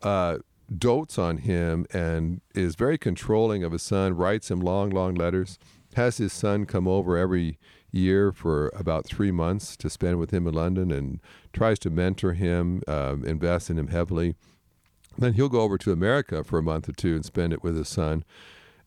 uh, 0.00 0.38
dotes 0.76 1.18
on 1.18 1.36
him 1.38 1.86
and 1.92 2.40
is 2.54 2.74
very 2.74 2.96
controlling 2.96 3.62
of 3.64 3.72
his 3.72 3.82
son. 3.82 4.16
Writes 4.16 4.50
him 4.50 4.60
long, 4.60 4.88
long 4.88 5.14
letters. 5.14 5.58
Has 5.94 6.16
his 6.16 6.32
son 6.32 6.64
come 6.64 6.88
over 6.88 7.18
every 7.18 7.58
year 7.90 8.32
for 8.32 8.72
about 8.74 9.04
three 9.04 9.30
months 9.30 9.76
to 9.76 9.90
spend 9.90 10.18
with 10.18 10.30
him 10.30 10.46
in 10.46 10.54
London, 10.54 10.90
and 10.90 11.20
tries 11.52 11.78
to 11.80 11.90
mentor 11.90 12.32
him, 12.32 12.82
um, 12.88 13.26
invest 13.26 13.68
in 13.68 13.78
him 13.78 13.88
heavily. 13.88 14.34
Then 15.18 15.34
he'll 15.34 15.50
go 15.50 15.60
over 15.60 15.76
to 15.76 15.92
America 15.92 16.42
for 16.42 16.58
a 16.58 16.62
month 16.62 16.88
or 16.88 16.92
two 16.92 17.14
and 17.14 17.24
spend 17.26 17.52
it 17.52 17.62
with 17.62 17.76
his 17.76 17.90
son. 17.90 18.24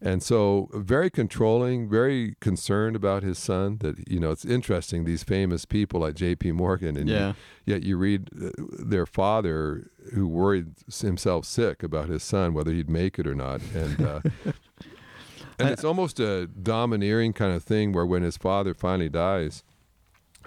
And 0.05 0.21
so, 0.21 0.69
very 0.71 1.09
controlling, 1.09 1.89
very 1.89 2.35
concerned 2.39 2.95
about 2.95 3.23
his 3.23 3.39
son. 3.39 3.77
That 3.79 4.07
you 4.07 4.19
know, 4.19 4.29
it's 4.29 4.45
interesting. 4.45 5.03
These 5.03 5.23
famous 5.23 5.65
people 5.65 5.99
like 6.01 6.13
J.P. 6.13 6.51
Morgan, 6.51 6.95
and 6.95 7.09
Yeah. 7.09 7.29
you, 7.65 7.73
yet 7.73 7.83
you 7.83 7.97
read 7.97 8.29
uh, 8.39 8.51
their 8.79 9.07
father 9.07 9.89
who 10.13 10.27
worried 10.27 10.67
himself 11.01 11.45
sick 11.45 11.81
about 11.81 12.07
his 12.07 12.21
son 12.21 12.53
whether 12.53 12.71
he'd 12.71 12.87
make 12.89 13.17
it 13.17 13.25
or 13.25 13.33
not, 13.33 13.61
and 13.73 13.99
uh, 13.99 14.19
and 15.59 15.69
it's 15.69 15.83
almost 15.83 16.19
a 16.19 16.45
domineering 16.47 17.33
kind 17.33 17.53
of 17.55 17.63
thing 17.63 17.91
where 17.91 18.05
when 18.05 18.21
his 18.21 18.37
father 18.37 18.75
finally 18.75 19.09
dies, 19.09 19.63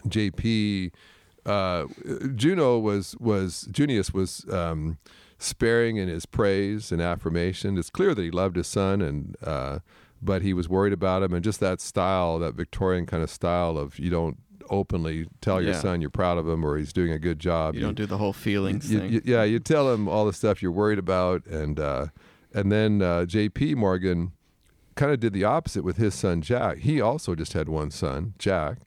J.P. 0.07 0.93
Uh, 1.45 1.87
Juno 2.37 2.79
was 2.79 3.17
was 3.19 3.67
Junius 3.73 4.13
was 4.15 4.45
um, 4.53 4.99
sparing 5.39 5.97
in 5.97 6.09
his 6.09 6.27
praise 6.27 6.91
and 6.93 7.01
affirmation. 7.01 7.79
It's 7.79 7.91
clear 7.91 8.15
that 8.15 8.23
he 8.23 8.31
loved 8.31 8.57
his 8.57 8.67
son, 8.67 9.01
and 9.01 9.37
uh, 9.43 9.79
but 10.21 10.43
he 10.43 10.53
was 10.53 10.69
worried 10.69 10.93
about 10.93 11.23
him, 11.23 11.33
and 11.33 11.45
just 11.45 11.61
that 11.61 11.81
style, 11.81 12.39
that 12.41 12.55
Victorian 12.55 13.07
kind 13.07 13.23
of 13.23 13.31
style 13.31 13.79
of 13.79 13.99
you 13.99 14.11
don't 14.11 14.39
openly 14.71 15.27
tell 15.41 15.63
your 15.63 15.73
Yeah. 15.73 15.81
son 15.81 16.01
you're 16.03 16.11
proud 16.11 16.37
of 16.37 16.47
him 16.47 16.63
or 16.63 16.77
he's 16.77 16.93
doing 16.93 17.11
a 17.11 17.19
good 17.19 17.39
job. 17.39 17.75
You 17.75 17.81
don't 17.81 17.95
do 17.95 18.05
the 18.05 18.19
whole 18.19 18.35
feelings 18.35 18.93
You- 18.93 18.99
thing. 19.01 19.13
you- 19.13 19.23
yeah, 19.25 19.43
you 19.45 19.59
tell 19.61 19.93
him 19.95 20.07
all 20.09 20.27
the 20.27 20.33
stuff 20.35 20.61
you're 20.61 20.73
worried 20.73 20.99
about, 20.99 21.47
and 21.47 21.79
uh, 21.81 22.07
and 22.53 22.71
then 22.73 23.01
uh, 23.01 23.25
J.P. 23.25 23.77
Morgan 23.77 24.33
kind 24.95 25.13
of 25.13 25.21
did 25.21 25.33
the 25.33 25.45
opposite 25.45 25.85
with 25.85 25.97
his 25.99 26.15
son 26.15 26.43
Jack. 26.43 26.79
He 26.79 27.01
also 27.01 27.35
just 27.35 27.53
had 27.55 27.69
one 27.69 27.91
son, 27.91 28.35
Jack, 28.39 28.79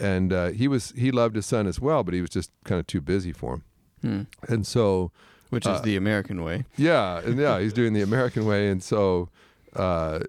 and 0.00 0.32
uh, 0.32 0.48
he 0.50 0.68
was 0.68 0.92
he 0.96 1.10
loved 1.10 1.36
his 1.36 1.44
son 1.46 1.66
as 1.66 1.80
well, 1.80 2.04
but 2.04 2.14
he 2.14 2.20
was 2.20 2.30
just 2.30 2.50
kind 2.64 2.78
of 2.78 2.86
too 2.86 3.00
busy 3.00 3.32
for 3.32 3.54
him. 3.54 3.62
Hmm. 4.00 4.22
And 4.52 4.66
so, 4.66 5.12
Which 5.52 5.66
is 5.66 5.78
uh, 5.78 5.80
the 5.80 5.96
American 5.96 6.42
way. 6.42 6.64
yeah, 6.78 7.18
and 7.18 7.38
yeah, 7.38 7.60
he's 7.60 7.74
doing 7.74 7.92
the 7.92 8.00
American 8.00 8.46
way, 8.46 8.70
and 8.70 8.82
so, 8.82 9.28
uh, 9.76 10.20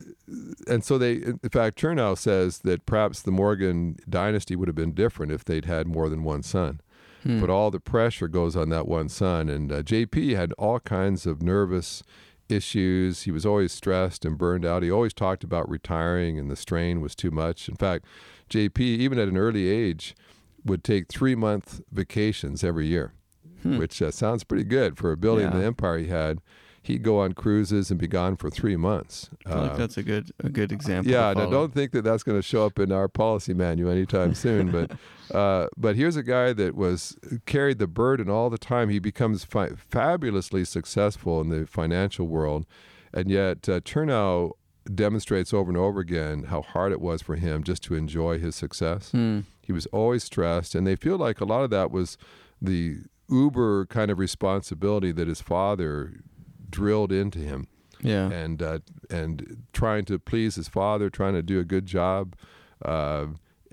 and 0.68 0.84
so 0.84 0.98
they, 0.98 1.14
in 1.14 1.40
fact, 1.50 1.80
Chernow 1.80 2.18
says 2.18 2.60
that 2.60 2.86
perhaps 2.86 3.22
the 3.22 3.32
Morgan 3.32 3.96
dynasty 4.10 4.58
would 4.58 4.68
have 4.68 4.76
been 4.76 4.92
different 4.92 5.32
if 5.32 5.46
they'd 5.46 5.64
had 5.64 5.88
more 5.88 6.10
than 6.10 6.26
one 6.26 6.44
son. 6.44 6.82
Hmm. 7.24 7.40
But 7.40 7.50
all 7.50 7.72
the 7.72 7.80
pressure 7.80 8.28
goes 8.28 8.58
on 8.58 8.68
that 8.72 8.86
one 8.86 9.08
son, 9.08 9.48
and 9.48 9.72
uh, 9.72 9.82
JP 9.82 10.36
had 10.36 10.52
all 10.58 10.82
kinds 10.82 11.26
of 11.26 11.42
nervous 11.42 12.04
issues. 12.50 13.22
He 13.22 13.32
was 13.32 13.46
always 13.46 13.72
stressed 13.72 14.26
and 14.26 14.38
burned 14.38 14.66
out. 14.66 14.84
He 14.84 14.92
always 14.92 15.14
talked 15.14 15.46
about 15.46 15.70
retiring, 15.70 16.38
and 16.38 16.52
the 16.52 16.58
strain 16.58 17.00
was 17.00 17.16
too 17.16 17.32
much. 17.32 17.70
In 17.70 17.76
fact, 17.76 18.04
JP, 18.50 18.82
even 18.82 19.18
at 19.18 19.30
an 19.30 19.38
early 19.38 19.70
age, 19.70 20.18
would 20.66 20.84
take 20.84 21.08
three 21.08 21.36
month 21.36 21.80
vacations 21.94 22.62
every 22.62 22.88
year 22.88 23.14
Hmm. 23.64 23.78
which 23.78 24.02
uh, 24.02 24.12
sounds 24.12 24.44
pretty 24.44 24.64
good 24.66 24.98
for 24.98 25.12
a 25.12 25.18
building 25.18 25.46
Yeah. 25.52 25.58
the 25.58 25.66
empire 25.66 25.98
he 25.98 26.08
had. 26.08 26.40
He'd 26.86 27.02
go 27.02 27.22
on 27.22 27.32
cruises 27.32 27.90
and 27.92 27.98
be 27.98 28.08
gone 28.08 28.36
for 28.36 28.50
three 28.50 28.76
months. 28.76 29.30
I 29.46 29.50
feel 29.52 29.62
like 29.62 29.72
Uh, 29.72 29.76
that's 29.78 29.98
a 29.98 30.04
good 30.04 30.32
a 30.44 30.50
good 30.50 30.72
example. 30.74 31.10
yeah, 31.10 31.32
now 31.32 31.46
don't 31.50 31.74
think 31.74 31.94
that 31.94 32.02
that's 32.04 32.24
going 32.24 32.38
to 32.38 32.42
show 32.42 32.66
up 32.66 32.78
in 32.78 32.92
our 32.92 33.08
policy 33.08 33.54
manual 33.54 33.90
anytime 33.90 34.34
soon. 34.34 34.70
But 34.70 34.92
uh, 35.34 35.68
but 35.78 35.96
here's 35.96 36.18
a 36.18 36.24
guy 36.24 36.52
that 36.52 36.76
was 36.76 37.16
carried 37.46 37.80
the 37.80 37.88
burden 37.88 38.30
all 38.30 38.50
the 38.50 38.58
time. 38.58 38.90
He 38.90 39.00
becomes 39.00 39.46
fi- 39.46 39.70
fabulously 39.78 40.66
successful 40.66 41.40
in 41.40 41.48
the 41.48 41.66
financial 41.66 42.28
world, 42.28 42.66
and 43.14 43.30
yet 43.32 43.70
uh, 43.70 43.80
Chernow 43.80 44.52
demonstrates 44.94 45.54
over 45.54 45.70
and 45.70 45.78
over 45.78 46.02
again 46.02 46.44
how 46.50 46.62
hard 46.62 46.92
it 46.92 47.00
was 47.00 47.22
for 47.22 47.38
him 47.38 47.64
just 47.64 47.82
to 47.84 47.96
enjoy 47.96 48.40
his 48.40 48.58
success. 48.58 49.12
Hmm. 49.12 49.40
He 49.62 49.72
was 49.72 49.86
always 49.94 50.26
stressed, 50.26 50.76
and 50.76 50.86
they 50.86 50.98
feel 50.98 51.16
like 51.16 51.40
a 51.40 51.46
lot 51.46 51.64
of 51.64 51.70
that 51.70 51.90
was 51.92 52.18
the 52.62 52.98
uber 53.34 53.86
kind 53.88 54.10
of 54.12 54.20
responsibility 54.20 55.12
that 55.12 55.28
his 55.28 55.42
father 55.42 56.22
drilled 56.70 57.12
into 57.12 57.40
him, 57.40 57.68
Yeah. 58.02 58.30
and 58.32 58.62
uh, 58.62 58.80
and 59.10 59.64
trying 59.74 60.06
to 60.06 60.20
please 60.20 60.56
his 60.56 60.68
father, 60.70 61.10
trying 61.10 61.34
to 61.34 61.42
do 61.44 61.60
a 61.60 61.64
good 61.66 61.86
job. 61.86 62.36
Uh, 62.84 63.26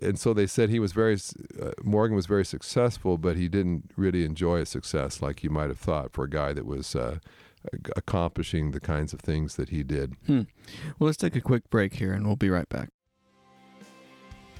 and 0.03 0.19
so 0.19 0.33
they 0.33 0.47
said 0.47 0.71
he 0.71 0.79
was 0.81 0.93
very 0.93 1.19
uh, 1.61 1.73
Morgan 1.85 2.17
was 2.17 2.27
very 2.27 2.45
successful, 2.45 3.19
but 3.19 3.37
he 3.37 3.49
didn't 3.49 3.91
really 3.97 4.25
enjoy 4.25 4.61
his 4.61 4.69
success 4.71 5.21
like 5.21 5.45
you 5.45 5.51
might 5.51 5.69
have 5.69 5.79
thought 5.79 6.13
for 6.13 6.25
a 6.25 6.31
guy 6.31 6.53
that 6.55 6.65
was 6.65 6.97
uh, 6.97 7.19
accomplishing 7.97 8.71
the 8.71 8.81
kinds 8.81 9.13
of 9.13 9.21
things 9.21 9.57
that 9.57 9.69
he 9.69 9.83
did. 9.83 10.15
Hmm. 10.27 10.43
Well, 10.99 11.07
let's 11.09 11.17
take 11.19 11.37
a 11.37 11.41
quick 11.41 11.69
break 11.71 11.95
here, 11.95 12.13
and 12.13 12.27
we'll 12.27 12.37
be 12.37 12.51
right 12.51 12.69
back. 12.69 12.89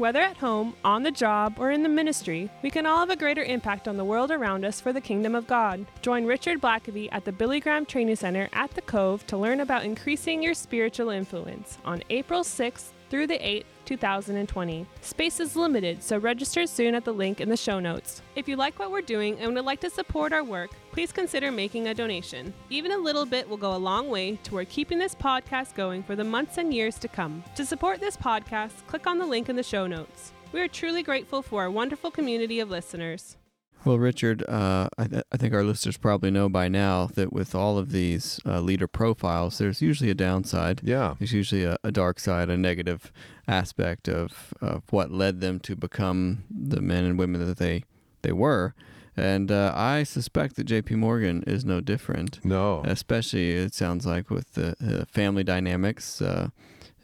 Whether 0.01 0.23
at 0.23 0.39
home, 0.39 0.77
on 0.83 1.03
the 1.03 1.11
job, 1.11 1.57
or 1.59 1.71
in 1.71 1.83
the 1.83 1.89
ministry, 1.91 2.49
we 2.63 2.71
can 2.71 2.87
all 2.87 3.01
have 3.01 3.11
a 3.11 3.17
greater 3.17 3.43
impact 3.43 3.87
on 3.87 3.99
the 3.99 4.05
world 4.07 4.31
around 4.31 4.65
us 4.65 4.81
for 4.81 4.95
the 4.95 5.01
kingdom 5.03 5.35
of 5.35 5.47
God. 5.47 5.85
Join 6.01 6.25
Richard 6.25 6.59
Blackaby 6.59 7.11
at 7.13 7.27
the 7.27 7.33
Billy 7.33 7.61
Graham 7.61 7.85
Training 7.85 8.17
Center 8.17 8.49
at 8.55 8.71
the 8.71 8.81
Cove 8.81 9.27
to 9.27 9.37
learn 9.37 9.61
about 9.61 9.85
increasing 9.85 10.43
your 10.43 10.55
spiritual 10.55 11.11
influence 11.11 11.77
on 11.85 12.03
April 12.09 12.41
6th 12.41 12.93
through 13.11 13.27
the 13.27 13.39
8th, 13.41 13.65
2020. 13.85 14.87
Space 15.03 15.39
is 15.39 15.55
limited, 15.55 16.03
so 16.03 16.17
register 16.17 16.67
soon 16.67 16.95
at 16.95 17.05
the 17.05 17.13
link 17.13 17.39
in 17.39 17.51
the 17.51 17.57
show 17.57 17.79
notes. 17.79 18.23
If 18.37 18.49
you 18.49 18.57
like 18.57 18.79
what 18.79 18.91
we're 18.91 19.03
doing 19.03 19.39
and 19.39 19.55
would 19.55 19.67
like 19.67 19.81
to 19.81 19.91
support 19.91 20.33
our 20.33 20.45
work, 20.45 20.71
please 20.93 21.13
consider 21.13 21.51
making 21.51 21.89
a 21.89 21.95
donation. 21.95 22.53
Even 22.69 22.93
a 22.93 22.99
little 22.99 23.27
bit 23.27 23.49
will 23.49 23.57
go 23.57 23.75
a 23.75 23.79
long 23.79 24.09
way 24.09 24.37
toward 24.37 24.69
keeping 24.69 24.99
this 24.99 25.15
podcast 25.15 25.75
going 25.75 26.03
for 26.03 26.17
the 26.17 26.25
months 26.25 26.59
and 26.59 26.75
years 26.75 26.99
to 26.99 27.09
come. 27.09 27.43
To 27.57 27.65
support 27.65 28.01
this 28.01 28.17
podcast, 28.17 28.87
click 28.87 29.07
on 29.07 29.19
the 29.19 29.27
link 29.27 29.49
in 29.49 29.57
the 29.57 29.63
show 29.63 29.87
notes. 29.87 30.33
We 30.53 30.61
are 30.61 30.69
truly 30.69 31.03
grateful 31.03 31.43
for 31.43 31.63
our 31.63 31.71
wonderful 31.71 32.11
community 32.11 32.61
of 32.61 32.71
listeners. 32.71 33.37
Well, 33.85 33.99
Richard, 33.99 34.47
uh, 34.47 34.89
I, 34.99 35.07
th- 35.07 35.25
I 35.33 35.37
think 35.39 35.55
our 35.55 35.65
listeners 35.65 35.97
probably 35.97 36.31
know 36.31 36.51
by 36.51 36.69
now 36.69 37.07
that 37.15 37.33
with 37.33 37.55
all 37.55 37.79
of 37.79 37.93
these 37.93 38.39
uh, 38.45 38.61
leader 38.61 38.87
profiles, 38.87 39.57
there's 39.57 39.81
usually 39.81 40.11
a 40.11 40.15
downside. 40.15 40.83
Yeah, 40.85 41.15
There's 41.19 41.33
usually 41.33 41.65
a, 41.65 41.79
a 41.83 41.91
dark 41.91 42.21
side, 42.21 42.51
a 42.51 42.59
negative 42.59 43.11
aspect 43.49 44.07
of, 44.07 44.53
of 44.61 44.83
what 44.91 45.11
led 45.11 45.41
them 45.41 45.61
to 45.61 45.77
become 45.77 46.45
the 46.51 46.83
men 46.83 47.05
and 47.05 47.19
women 47.19 47.47
that 47.47 47.57
they, 47.57 47.85
they 48.21 48.33
were. 48.33 48.75
And 49.21 49.51
uh, 49.53 49.73
I 49.77 50.03
suspect 50.05 50.57
that 50.57 50.65
J.P. 50.65 50.95
Morgan 50.97 51.43
is 51.47 51.65
no 51.65 51.81
different, 51.81 52.45
no, 52.45 52.83
especially, 52.85 53.51
it 53.53 53.75
sounds 53.75 54.07
like, 54.07 54.31
with 54.31 54.55
the 54.55 54.75
uh, 54.85 55.05
family 55.07 55.45
dynamics, 55.45 56.23
uh, 56.23 56.49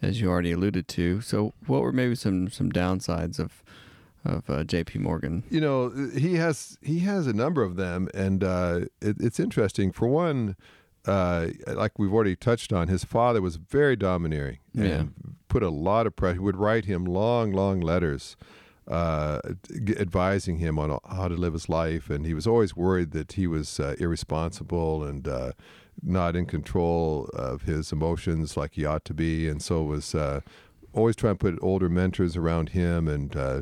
as 0.01 0.19
you 0.19 0.29
already 0.29 0.51
alluded 0.51 0.87
to. 0.89 1.21
So, 1.21 1.53
what 1.67 1.81
were 1.81 1.91
maybe 1.91 2.15
some, 2.15 2.49
some 2.49 2.71
downsides 2.71 3.39
of, 3.39 3.63
of 4.25 4.49
uh, 4.49 4.63
J.P. 4.63 4.99
Morgan? 4.99 5.43
you 5.49 5.61
know 5.61 5.89
he 6.17 6.35
has 6.35 6.77
he 6.81 6.99
has 6.99 7.27
a 7.27 7.33
number 7.33 7.61
of 7.63 7.75
them 7.75 8.09
and 8.13 8.43
uh, 8.43 8.81
it, 9.01 9.15
it's 9.19 9.39
interesting 9.39 9.91
for 9.91 10.07
one 10.07 10.55
uh, 11.05 11.47
like 11.67 11.97
we've 11.97 12.13
already 12.13 12.35
touched 12.35 12.73
on, 12.73 12.89
his 12.89 13.05
father 13.05 13.41
was 13.41 13.55
very 13.55 13.95
domineering 13.95 14.57
and 14.75 14.85
Yeah. 14.85 15.03
put 15.47 15.63
a 15.63 15.69
lot 15.69 16.05
of 16.05 16.15
pressure. 16.17 16.33
He 16.33 16.39
would 16.39 16.57
write 16.57 16.83
him 16.85 17.05
long, 17.05 17.51
long 17.53 17.79
letters 17.79 18.35
uh, 18.87 19.39
advising 19.97 20.57
him 20.57 20.79
on 20.79 20.97
how 21.09 21.27
to 21.27 21.35
live 21.35 21.53
his 21.53 21.69
life, 21.69 22.09
and 22.09 22.25
he 22.25 22.33
was 22.33 22.47
always 22.47 22.75
worried 22.75 23.11
that 23.11 23.33
he 23.33 23.47
was 23.47 23.79
uh, 23.79 23.95
irresponsible 23.99 25.03
and 25.03 25.27
uh, 25.27 25.51
not 26.03 26.35
in 26.35 26.45
control 26.45 27.29
of 27.33 27.63
his 27.63 27.91
emotions 27.91 28.55
like 28.55 28.73
he 28.75 28.85
ought 28.85 29.03
to 29.05 29.13
be, 29.13 29.47
and 29.49 29.61
so 29.61 29.83
was 29.83 30.13
uh, 30.15 30.39
always 30.93 31.15
trying 31.15 31.35
to 31.35 31.51
put 31.51 31.59
older 31.61 31.89
mentors 31.89 32.35
around 32.37 32.69
him 32.69 33.07
and. 33.07 33.35
Uh, 33.35 33.61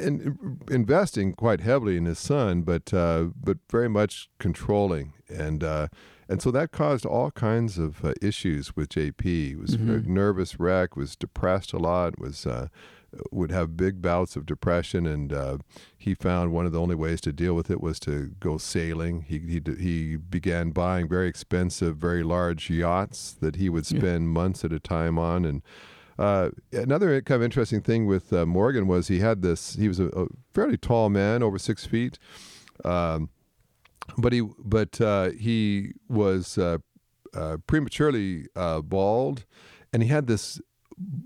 and 0.00 0.38
investing 0.70 1.34
quite 1.34 1.60
heavily 1.60 1.98
in 1.98 2.06
his 2.06 2.18
son, 2.18 2.62
but 2.62 2.94
uh, 2.94 3.24
but 3.38 3.58
very 3.70 3.88
much 3.90 4.30
controlling, 4.38 5.12
and 5.28 5.62
uh, 5.62 5.88
and 6.30 6.40
so 6.40 6.50
that 6.50 6.70
caused 6.72 7.04
all 7.04 7.30
kinds 7.30 7.76
of 7.76 8.02
uh, 8.02 8.14
issues 8.22 8.74
with 8.74 8.88
JP. 8.88 9.22
He 9.22 9.54
was 9.54 9.74
a 9.74 9.78
Mhm. 9.78 10.06
nervous 10.06 10.58
wreck, 10.58 10.96
was 10.96 11.14
depressed 11.14 11.74
a 11.74 11.78
lot, 11.78 12.18
was 12.18 12.46
uh, 12.46 12.68
would 13.30 13.50
have 13.50 13.76
big 13.76 14.02
bouts 14.02 14.36
of 14.36 14.44
depression, 14.46 15.06
and 15.06 15.32
uh, 15.32 15.58
he 15.96 16.14
found 16.14 16.52
one 16.52 16.66
of 16.66 16.72
the 16.72 16.80
only 16.80 16.94
ways 16.94 17.20
to 17.22 17.32
deal 17.32 17.54
with 17.54 17.70
it 17.70 17.80
was 17.80 17.98
to 18.00 18.32
go 18.40 18.58
sailing. 18.58 19.22
He 19.22 19.38
he 19.38 19.60
he 19.78 20.16
began 20.16 20.70
buying 20.70 21.08
very 21.08 21.28
expensive, 21.28 21.96
very 21.96 22.22
large 22.22 22.68
yachts 22.70 23.32
that 23.40 23.56
he 23.56 23.68
would 23.68 23.90
Yeah. 23.90 23.98
spend 24.00 24.30
months 24.30 24.64
at 24.64 24.72
a 24.72 24.80
time 24.80 25.18
on, 25.18 25.44
and. 25.44 25.62
Uh, 26.18 26.48
another 26.72 27.20
kind 27.20 27.36
of 27.36 27.44
interesting 27.44 27.82
thing 27.82 28.06
with 28.06 28.32
uh, 28.32 28.46
Morgan 28.46 28.86
was 28.86 29.08
he 29.08 29.18
had 29.18 29.42
this. 29.42 29.74
He 29.76 29.86
was 29.86 30.00
a, 30.00 30.06
a 30.06 30.26
fairly 30.54 30.78
tall 30.78 31.10
man, 31.10 31.42
over 31.42 31.58
six 31.58 31.84
feet, 31.84 32.18
um, 32.86 33.28
but 34.16 34.32
he 34.32 34.40
but 34.58 34.98
uh, 34.98 35.28
he 35.32 35.92
was 36.08 36.56
uh, 36.56 36.78
uh, 37.34 37.58
prematurely 37.66 38.46
uh, 38.56 38.80
bald, 38.80 39.44
and 39.92 40.02
he 40.02 40.08
had 40.08 40.26
this 40.26 40.58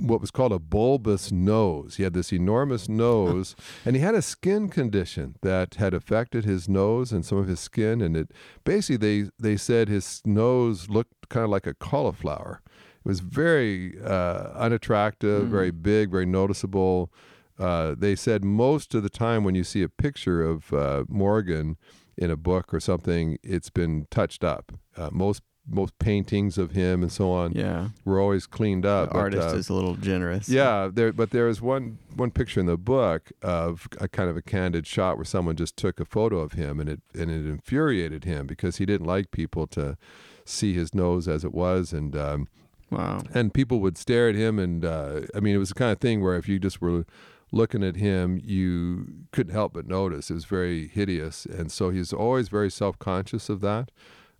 what 0.01 0.21
was 0.21 0.31
called 0.31 0.53
a 0.53 0.59
bulbous 0.59 1.31
nose. 1.31 1.97
He 1.97 2.03
had 2.03 2.13
this 2.15 2.33
enormous 2.33 2.89
nose, 3.07 3.55
and 3.85 3.95
he 3.97 4.03
had 4.03 4.15
a 4.15 4.23
skin 4.23 4.69
condition 4.69 5.37
that 5.43 5.75
had 5.77 5.95
affected 5.95 6.45
his 6.45 6.69
nose 6.69 7.13
and 7.13 7.25
some 7.25 7.39
of 7.39 7.47
his 7.49 7.61
skin. 7.61 8.01
And 8.01 8.17
it 8.17 8.33
basically 8.65 8.97
they 8.97 9.31
they 9.39 9.57
said 9.57 9.89
his 9.89 10.23
nose 10.25 10.89
looked 10.89 11.29
kind 11.29 11.45
of 11.45 11.51
like 11.51 11.67
a 11.67 11.75
cauliflower. 11.75 12.63
It 13.05 13.09
was 13.09 13.21
very 13.21 13.95
uh, 14.05 14.51
unattractive, 14.55 15.45
Mm. 15.47 15.51
very 15.51 15.71
big, 15.71 16.11
very 16.11 16.27
noticeable. 16.27 17.11
Uh, 17.59 17.95
they 17.97 18.17
said 18.17 18.43
most 18.45 18.95
of 18.95 19.03
the 19.03 19.11
time 19.11 19.45
when 19.45 19.55
you 19.55 19.65
see 19.65 19.83
a 19.83 19.89
picture 19.89 20.43
of 20.43 20.73
uh, 20.73 21.05
Morgan 21.09 21.77
in 22.17 22.31
a 22.31 22.37
book 22.37 22.73
or 22.75 22.81
something, 22.81 23.39
it's 23.43 23.71
been 23.71 24.07
touched 24.11 24.43
up. 24.45 24.73
Uh, 24.97 25.09
most 25.13 25.43
most 25.69 25.97
paintings 25.99 26.59
of 26.59 26.73
him 26.73 27.03
and 27.03 27.13
so 27.13 27.31
on 27.31 27.53
Yeah. 27.53 27.89
were 28.05 28.19
always 28.21 28.47
cleaned 28.47 28.85
The 28.85 28.89
up. 28.89 29.11
but, 29.13 29.19
artist 29.19 29.49
uh, 29.55 29.57
is 29.59 29.69
a 29.69 29.75
little 29.75 29.95
generous. 29.95 30.49
yeah, 30.49 30.89
there. 30.93 31.13
But 31.13 31.31
there 31.31 31.49
is 31.49 31.61
one 31.63 31.99
one 32.17 32.31
picture 32.31 32.61
in 32.61 32.67
the 32.67 32.77
book 32.77 33.31
of 33.43 33.87
a 34.01 34.09
kind 34.09 34.29
of 34.31 34.37
a 34.37 34.43
candid 34.43 34.87
shot 34.87 35.17
where 35.17 35.25
someone 35.25 35.57
just 35.57 35.77
took 35.77 36.01
a 36.01 36.05
photo 36.05 36.39
of 36.41 36.53
him, 36.53 36.81
and 36.81 36.89
it 36.89 37.01
and 37.15 37.31
it 37.31 37.47
infuriated 37.49 38.25
him 38.25 38.47
because 38.47 38.79
he 38.79 38.87
didn't 38.87 39.07
like 39.07 39.31
people 39.31 39.67
to 39.69 39.97
see 40.45 40.73
his 40.73 40.95
nose 40.95 41.29
as 41.29 41.45
it 41.45 41.53
was, 41.55 41.93
and 41.93 42.17
um, 42.17 42.49
Wow. 42.91 43.23
and 43.33 43.55
people 43.55 43.79
would 43.81 43.97
stare 43.97 44.29
at 44.29 44.35
him, 44.35 44.59
and 44.59 44.85
uh, 44.85 45.21
I 45.35 45.39
mean, 45.41 45.55
it 45.55 45.59
was 45.59 45.69
the 45.69 45.77
kind 45.77 45.93
of 45.93 46.01
thing 46.01 46.21
where 46.23 46.35
if 46.37 46.49
you 46.49 46.59
just 46.59 46.81
were 46.81 47.05
looking 47.53 47.85
at 47.85 47.95
him, 47.97 48.41
you 48.43 49.07
couldn't 49.31 49.53
help 49.53 49.73
but 49.75 49.87
notice 49.87 50.29
it 50.31 50.35
was 50.35 50.45
very 50.47 50.89
hideous, 50.89 51.47
and 51.47 51.71
so 51.71 51.91
he's 51.91 52.13
always 52.13 52.49
very 52.49 52.71
self 52.71 52.99
conscious 52.99 53.49
of 53.49 53.61
that. 53.61 53.93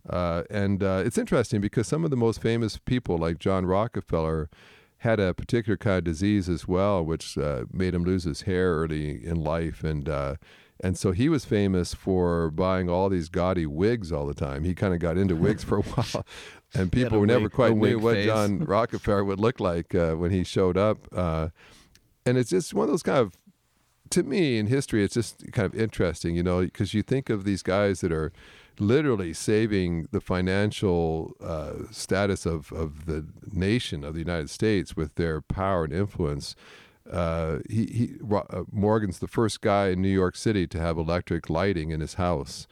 Uh, 0.09 0.43
and 0.49 0.83
uh, 0.83 1.03
it's 1.05 1.17
interesting 1.17 1.61
because 1.61 1.87
some 1.87 2.03
of 2.03 2.09
the 2.09 2.17
most 2.17 2.41
famous 2.41 2.77
people, 2.77 3.17
like 3.17 3.39
John 3.39 3.65
Rockefeller, 3.65 4.49
had 4.99 5.19
a 5.19 5.33
particular 5.33 5.77
kind 5.77 5.97
of 5.99 6.03
disease 6.03 6.47
as 6.47 6.67
well, 6.67 7.03
which 7.03 7.37
uh, 7.37 7.65
made 7.71 7.93
him 7.93 8.03
lose 8.03 8.23
his 8.23 8.43
hair 8.43 8.75
early 8.75 9.25
in 9.25 9.35
life, 9.35 9.83
and 9.83 10.07
uh, 10.07 10.35
and 10.83 10.97
so 10.97 11.11
he 11.11 11.29
was 11.29 11.45
famous 11.45 11.93
for 11.93 12.49
buying 12.49 12.89
all 12.89 13.09
these 13.09 13.29
gaudy 13.29 13.65
wigs 13.65 14.11
all 14.11 14.25
the 14.25 14.33
time. 14.33 14.63
He 14.63 14.73
kind 14.73 14.93
of 14.93 14.99
got 14.99 15.17
into 15.17 15.35
wigs 15.35 15.63
for 15.63 15.79
a 15.79 15.81
while, 15.81 16.25
and 16.73 16.91
people 16.91 17.19
were 17.19 17.27
never 17.27 17.43
wig- 17.43 17.51
quite 17.51 17.75
knew 17.75 17.99
what 17.99 18.15
phase. 18.15 18.25
John 18.25 18.59
Rockefeller 18.65 19.23
would 19.23 19.39
look 19.39 19.59
like 19.59 19.93
uh, 19.93 20.13
when 20.13 20.31
he 20.31 20.43
showed 20.43 20.77
up. 20.77 20.97
Uh, 21.15 21.49
and 22.25 22.37
it's 22.37 22.49
just 22.49 22.73
one 22.73 22.83
of 22.85 22.91
those 22.91 23.03
kind 23.03 23.19
of, 23.19 23.37
to 24.11 24.23
me, 24.23 24.57
in 24.57 24.67
history, 24.67 25.03
it's 25.03 25.13
just 25.13 25.51
kind 25.51 25.65
of 25.65 25.79
interesting, 25.79 26.35
you 26.35 26.43
know, 26.43 26.61
because 26.61 26.93
you 26.93 27.01
think 27.01 27.29
of 27.29 27.43
these 27.43 27.63
guys 27.63 28.01
that 28.01 28.11
are 28.11 28.31
literally 28.79 29.33
saving 29.33 30.07
the 30.11 30.21
financial 30.21 31.35
uh, 31.43 31.73
status 31.91 32.45
of, 32.45 32.71
of 32.71 33.05
the 33.05 33.25
nation 33.51 34.03
of 34.03 34.13
the 34.13 34.19
United 34.19 34.49
States 34.49 34.95
with 34.95 35.15
their 35.15 35.41
power 35.41 35.83
and 35.83 35.93
influence. 35.93 36.55
Uh, 37.11 37.59
he, 37.69 37.85
he 37.85 38.13
uh, 38.33 38.63
Morgan's 38.71 39.19
the 39.19 39.27
first 39.27 39.61
guy 39.61 39.89
in 39.89 40.01
New 40.01 40.09
York 40.09 40.35
City 40.35 40.67
to 40.67 40.79
have 40.79 40.97
electric 40.97 41.49
lighting 41.49 41.89
in 41.91 41.99
his 41.99 42.13
house, 42.15 42.67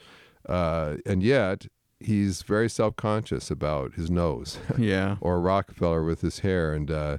uh, 0.48 0.98
and 1.06 1.22
yet 1.24 1.66
he's 2.00 2.44
very 2.44 2.70
self-conscious 2.70 3.52
about 3.52 3.96
his 3.96 4.10
nose 4.10 4.58
Yeah. 4.78 5.18
or 5.20 5.42
Rockefeller 5.42 6.04
with 6.06 6.22
his 6.22 6.40
hair, 6.40 6.74
and 6.74 6.90
uh, 6.90 7.18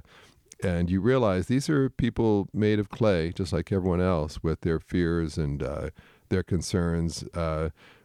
and 0.63 0.89
you 0.89 1.01
realize 1.01 1.47
these 1.47 1.69
are 1.69 1.89
people 1.89 2.47
made 2.53 2.79
of 2.79 2.89
clay, 2.89 3.31
just 3.31 3.51
like 3.53 3.71
everyone 3.71 4.01
else, 4.01 4.41
with 4.41 4.61
their 4.61 4.79
fears 4.79 5.37
and 5.37 5.61
uh, 5.61 5.89
their 6.29 6.43
concerns. 6.43 7.23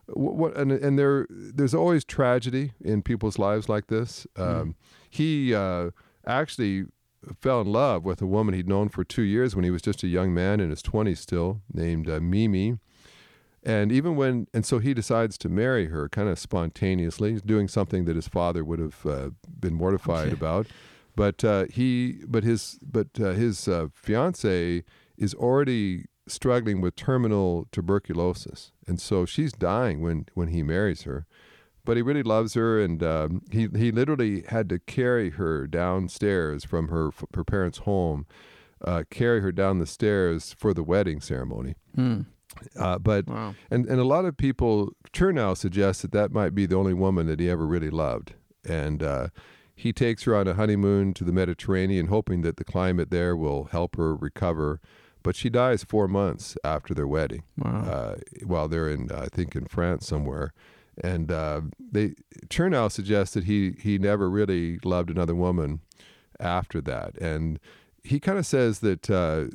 What, 0.09 0.57
and 0.57 0.71
and 0.73 0.99
there 0.99 1.27
there's 1.31 1.75
always 1.75 2.05
tragedy 2.05 2.73
in 2.81 3.03
people's 3.03 3.39
lives 3.39 3.69
like 3.69 3.87
this. 3.89 4.27
Um, 4.37 4.75
He 5.11 5.55
uh, 5.55 5.91
actually 6.27 6.85
fell 7.41 7.61
in 7.63 7.67
love 7.73 8.05
with 8.05 8.23
a 8.23 8.27
woman 8.27 8.55
he'd 8.55 8.69
known 8.69 8.89
for 8.89 9.03
two 9.03 9.23
years 9.23 9.57
when 9.57 9.65
he 9.65 9.71
was 9.71 9.83
just 9.83 10.05
a 10.05 10.07
young 10.09 10.33
man 10.33 10.61
in 10.61 10.71
his 10.71 10.81
20s 10.83 11.19
still, 11.19 11.61
named 11.73 12.09
uh, 12.09 12.21
Mimi. 12.21 12.79
And 13.65 13.91
even 13.91 14.15
when, 14.15 14.47
and 14.55 14.65
so 14.65 14.79
he 14.79 14.95
decides 14.95 15.37
to 15.39 15.49
marry 15.49 15.87
her 15.87 16.09
kind 16.09 16.29
of 16.29 16.39
spontaneously, 16.39 17.33
He's 17.33 17.43
doing 17.43 17.67
something 17.67 18.05
that 18.05 18.15
his 18.15 18.29
father 18.29 18.65
would 18.65 18.79
have 18.79 19.05
uh, 19.07 19.31
been 19.59 19.75
mortified 19.75 20.29
Yeah. 20.29 20.35
about. 20.35 20.67
But 21.17 21.43
uh, 21.43 21.65
he, 21.69 22.21
but 22.29 22.45
his, 22.45 22.79
but 22.83 23.09
uh, 23.19 23.33
his 23.33 23.67
uh, 23.67 23.89
fiance 23.93 24.85
is 25.17 25.35
already 25.35 26.05
struggling 26.29 26.81
with 26.81 26.97
terminal 26.97 27.67
tuberculosis, 27.73 28.73
and 28.87 29.01
so 29.01 29.25
she's 29.27 29.53
dying 29.53 30.01
when 30.01 30.27
when 30.35 30.49
he 30.49 30.63
marries 30.63 31.03
her. 31.03 31.27
But 31.85 31.97
he 31.97 32.03
really 32.03 32.25
loves 32.25 32.55
her, 32.55 32.81
and 32.81 33.03
um, 33.03 33.43
he 33.51 33.69
he 33.77 33.93
literally 33.93 34.43
had 34.49 34.69
to 34.71 34.79
carry 34.81 35.31
her 35.31 35.67
downstairs 35.67 36.65
from 36.65 36.89
her 36.89 37.11
her 37.35 37.45
parents' 37.45 37.79
home, 37.79 38.27
uh, 38.85 39.05
carry 39.11 39.41
her 39.41 39.53
down 39.53 39.79
the 39.79 39.87
stairs 39.87 40.55
for 40.59 40.75
the 40.75 40.83
wedding 40.83 41.21
ceremony. 41.21 41.75
Hmm. 41.95 42.23
Uh, 42.79 42.99
but 42.99 43.27
Wow. 43.29 43.55
and 43.71 43.87
and 43.87 44.01
a 44.01 44.05
lot 44.05 44.25
of 44.25 44.37
people 44.37 44.93
Chernow 45.13 45.57
suggests 45.57 46.03
that 46.03 46.13
that 46.13 46.33
might 46.33 46.55
be 46.55 46.67
the 46.67 46.77
only 46.77 46.95
woman 46.95 47.27
that 47.27 47.39
he 47.39 47.49
ever 47.51 47.67
really 47.67 47.91
loved, 47.91 48.35
and 48.69 49.03
uh, 49.03 49.29
he 49.75 49.93
takes 49.93 50.25
her 50.25 50.35
on 50.35 50.49
a 50.49 50.55
honeymoon 50.55 51.13
to 51.15 51.23
the 51.25 51.33
Mediterranean, 51.33 52.07
hoping 52.07 52.41
that 52.43 52.57
the 52.57 52.65
climate 52.65 53.11
there 53.11 53.37
will 53.37 53.65
help 53.65 53.97
her 53.97 54.17
recover. 54.17 54.81
But 55.27 55.37
she 55.37 55.51
dies 55.51 55.85
four 55.85 56.09
months 56.09 56.57
after 56.65 56.95
their 56.95 57.07
wedding, 57.07 57.43
Wow. 57.59 57.81
uh, 57.83 58.17
while 58.45 58.69
they're 58.69 58.89
in 58.89 59.11
I 59.13 59.27
think 59.27 59.55
in 59.57 59.67
France 59.67 60.07
somewhere. 60.07 60.53
And 61.03 61.31
uh, 61.31 61.61
they 61.93 62.15
Chernow 62.49 62.91
suggests 62.91 63.35
that 63.35 63.45
he 63.45 63.75
he 63.79 63.99
never 63.99 64.31
really 64.31 64.79
loved 64.85 65.11
another 65.11 65.35
woman 65.35 65.81
after 66.41 66.81
that, 66.83 67.19
and 67.19 67.59
he 68.03 68.19
kind 68.21 68.39
of 68.39 68.47
says 68.47 68.79
that 68.81 69.11
uh, 69.11 69.47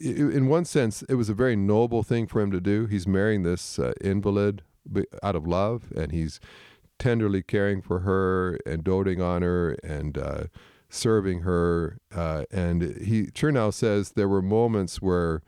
in 0.00 0.48
one 0.48 0.64
sense, 0.64 1.02
it 1.02 1.14
was 1.14 1.28
a 1.28 1.34
very 1.34 1.54
noble 1.54 2.02
thing 2.02 2.26
for 2.26 2.40
him 2.40 2.50
to 2.50 2.60
do. 2.60 2.86
He's 2.86 3.06
marrying 3.06 3.42
this 3.44 3.78
uh, 3.78 3.92
invalid 4.00 4.62
out 5.22 5.36
of 5.36 5.46
love, 5.46 5.92
and 5.94 6.10
he's 6.10 6.40
tenderly 6.98 7.42
caring 7.42 7.80
for 7.82 8.00
her 8.00 8.58
and 8.66 8.82
doting 8.82 9.20
on 9.20 9.42
her 9.42 9.72
and 9.84 10.18
uh, 10.18 10.44
serving 10.92 11.40
her. 11.40 11.98
Uh, 12.14 12.44
and 12.50 12.82
he 12.98 13.24
Chernow 13.26 13.72
says 13.72 14.12
there 14.12 14.28
were 14.28 14.42
moments 14.42 15.00
where 15.00 15.42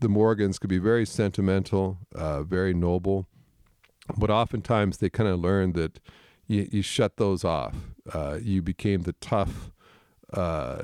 the 0.00 0.08
Morgans 0.08 0.58
could 0.58 0.70
be 0.70 0.78
very 0.78 1.04
sentimental, 1.04 1.98
uh, 2.14 2.42
very 2.44 2.72
noble, 2.72 3.26
but 4.16 4.30
oftentimes 4.30 4.98
they 4.98 5.10
kind 5.10 5.28
of 5.28 5.40
learned 5.40 5.74
that 5.74 6.00
you, 6.46 6.68
you 6.70 6.82
shut 6.82 7.16
those 7.16 7.44
off. 7.44 7.74
Uh, 8.12 8.38
you 8.40 8.62
became 8.62 9.02
the 9.02 9.12
tough 9.20 9.70
uh, 10.32 10.82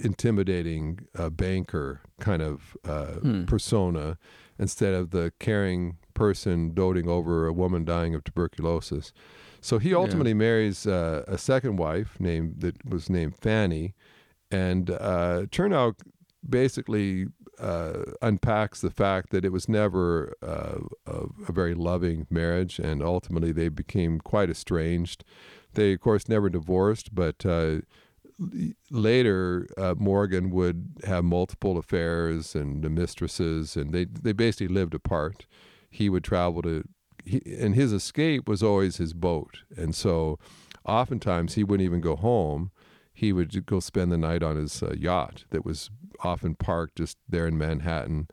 intimidating 0.00 1.06
uh, 1.16 1.30
banker 1.30 2.00
kind 2.20 2.42
of 2.42 2.76
uh, 2.84 3.14
Hmm. 3.22 3.44
persona 3.44 4.18
instead 4.58 4.94
of 4.94 5.10
the 5.10 5.32
caring 5.38 5.96
person 6.14 6.74
doting 6.74 7.08
over 7.08 7.46
a 7.46 7.52
woman 7.52 7.84
dying 7.84 8.14
of 8.16 8.24
tuberculosis. 8.24 9.12
So 9.68 9.78
he 9.78 9.90
Yeah. 9.90 9.96
ultimately 9.96 10.32
marries 10.32 10.86
uh, 10.86 11.24
a 11.28 11.36
second 11.36 11.76
wife 11.76 12.18
named 12.18 12.60
that 12.60 12.76
was 12.88 13.10
named 13.10 13.36
Fanny, 13.36 13.94
and 14.50 14.88
uh, 14.88 15.44
Chernow 15.50 15.94
basically 16.48 17.26
uh, 17.58 18.04
unpacks 18.22 18.80
the 18.80 18.90
fact 18.90 19.28
that 19.28 19.44
it 19.44 19.52
was 19.52 19.68
never 19.68 20.32
uh, 20.42 20.78
a, 21.06 21.26
a, 21.48 21.52
very 21.52 21.74
loving 21.74 22.26
marriage, 22.30 22.78
and 22.78 23.02
ultimately 23.02 23.52
they 23.52 23.68
became 23.68 24.20
quite 24.20 24.48
estranged. 24.48 25.22
They, 25.74 25.92
of 25.92 26.00
course, 26.00 26.30
never 26.30 26.48
divorced, 26.48 27.14
but 27.14 27.44
uh, 27.44 27.80
later 28.90 29.66
uh, 29.76 29.96
Morgan 29.98 30.48
would 30.48 31.02
have 31.04 31.24
multiple 31.24 31.76
affairs 31.76 32.54
and 32.54 32.88
mistresses, 32.94 33.76
and 33.76 33.92
they 33.92 34.06
they 34.06 34.32
basically 34.32 34.74
lived 34.74 34.94
apart. 34.94 35.46
He 35.90 36.08
would 36.08 36.24
travel 36.24 36.62
to, 36.62 36.84
he, 37.28 37.56
and 37.58 37.74
his 37.74 37.92
escape 37.92 38.48
was 38.48 38.62
always 38.62 38.96
his 38.96 39.12
boat, 39.12 39.58
and 39.76 39.94
so 39.94 40.38
oftentimes 40.84 41.54
he 41.54 41.64
wouldn't 41.64 41.84
even 41.84 42.00
go 42.00 42.16
home. 42.16 42.70
He 43.12 43.32
would 43.32 43.66
go 43.66 43.80
spend 43.80 44.12
the 44.12 44.18
night 44.18 44.42
on 44.42 44.56
his 44.56 44.82
uh, 44.82 44.94
yacht 44.96 45.44
that 45.50 45.64
was 45.64 45.90
often 46.20 46.54
parked 46.54 46.96
just 46.96 47.18
there 47.28 47.46
in 47.46 47.58
Manhattan. 47.58 48.28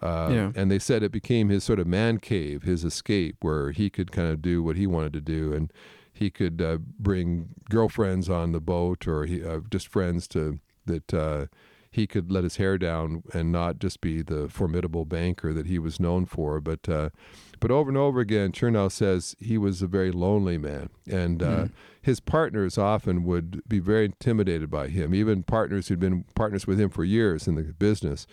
Uh, 0.00 0.30
yeah. 0.32 0.52
And 0.54 0.70
they 0.70 0.78
said 0.78 1.02
it 1.02 1.12
became 1.12 1.50
his 1.50 1.62
sort 1.62 1.78
of 1.78 1.86
man 1.86 2.18
cave, 2.18 2.62
his 2.62 2.84
escape, 2.84 3.36
where 3.40 3.70
he 3.70 3.90
could 3.90 4.12
kind 4.12 4.28
of 4.28 4.40
do 4.40 4.62
what 4.62 4.76
he 4.76 4.86
wanted 4.86 5.12
to 5.12 5.20
do. 5.20 5.52
And 5.52 5.70
he 6.12 6.30
could 6.30 6.62
uh, 6.62 6.78
bring 6.98 7.50
girlfriends 7.68 8.28
on 8.28 8.52
the 8.52 8.60
boat 8.60 9.06
or 9.06 9.26
he, 9.26 9.44
uh, 9.44 9.60
just 9.70 9.88
friends 9.88 10.26
to 10.28 10.58
that 10.86 11.14
uh, 11.14 11.46
he 11.90 12.06
could 12.06 12.30
let 12.30 12.44
his 12.44 12.56
hair 12.56 12.78
down 12.78 13.22
and 13.34 13.50
not 13.50 13.78
just 13.78 14.00
be 14.00 14.22
the 14.22 14.48
formidable 14.48 15.04
banker 15.04 15.52
that 15.52 15.66
he 15.66 15.78
was 15.78 15.98
known 15.98 16.24
for. 16.26 16.60
But 16.60 16.88
uh, 16.88 17.10
but 17.58 17.70
over 17.70 17.90
and 17.90 17.98
over 17.98 18.20
again, 18.20 18.52
Chernow 18.52 18.90
says 18.90 19.36
he 19.38 19.58
was 19.58 19.82
a 19.82 19.86
very 19.86 20.12
lonely 20.12 20.56
man, 20.56 20.88
and 21.10 21.40
mm. 21.40 21.72
his 22.00 22.20
partners 22.20 22.78
often 22.78 23.24
would 23.24 23.62
be 23.68 23.80
very 23.80 24.04
intimidated 24.04 24.70
by 24.70 24.88
him. 24.88 25.14
Even 25.14 25.42
partners 25.42 25.88
who'd 25.88 26.00
been 26.00 26.24
partners 26.34 26.66
with 26.66 26.80
him 26.80 26.90
for 26.90 27.04
years 27.04 27.48
in 27.48 27.56
the 27.56 27.64
business 27.64 28.26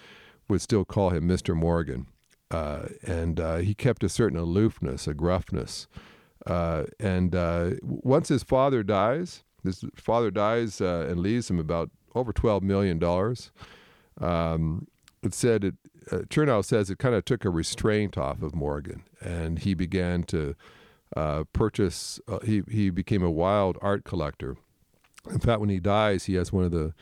would 0.48 0.62
still 0.62 0.86
call 0.86 1.10
him 1.10 1.28
Mister 1.28 1.56
Morgan. 1.56 2.08
Uh, 2.50 2.88
and 3.06 3.39
he 3.62 3.74
kept 3.74 4.04
a 4.04 4.10
certain 4.10 4.39
aloofness, 4.39 5.06
a 5.06 5.13
gruffness, 5.13 5.88
uh, 6.46 6.86
and 6.98 7.36
uh, 7.36 7.72
once 7.82 8.30
his 8.30 8.41
father 8.41 8.84
dies, 8.84 9.43
his 9.63 9.84
father 9.98 10.32
dies 10.32 10.80
uh, 10.80 11.06
and 11.10 11.20
leaves 11.20 11.50
him 11.50 11.60
about 11.60 11.89
over 12.17 12.34
$12 12.34 12.62
million. 12.62 13.01
Um, 14.19 14.88
it 15.23 15.34
said, 15.34 15.63
it, 15.63 15.75
uh, 16.12 16.17
Chernow 16.30 16.63
says 16.63 16.89
it 16.89 16.99
kind 16.99 17.15
of 17.15 17.25
took 17.25 17.45
a 17.45 17.49
restraint 17.49 18.17
off 18.17 18.41
of 18.41 18.56
Morgan, 18.56 19.03
and 19.21 19.60
he 19.60 19.73
began 19.73 20.23
to 20.23 20.56
uh, 21.15 21.43
purchase, 21.53 22.19
uh, 22.27 22.39
he, 22.39 22.63
he 22.69 22.89
became 22.89 23.23
a 23.23 23.32
wild 23.32 23.77
art 23.82 24.03
collector. 24.03 24.58
In 25.30 25.39
fact, 25.39 25.60
when 25.60 25.69
he 25.69 25.80
dies, 25.80 26.25
he 26.25 26.36
has 26.36 26.51
one 26.51 26.63
of 26.63 26.71
the 26.71 26.93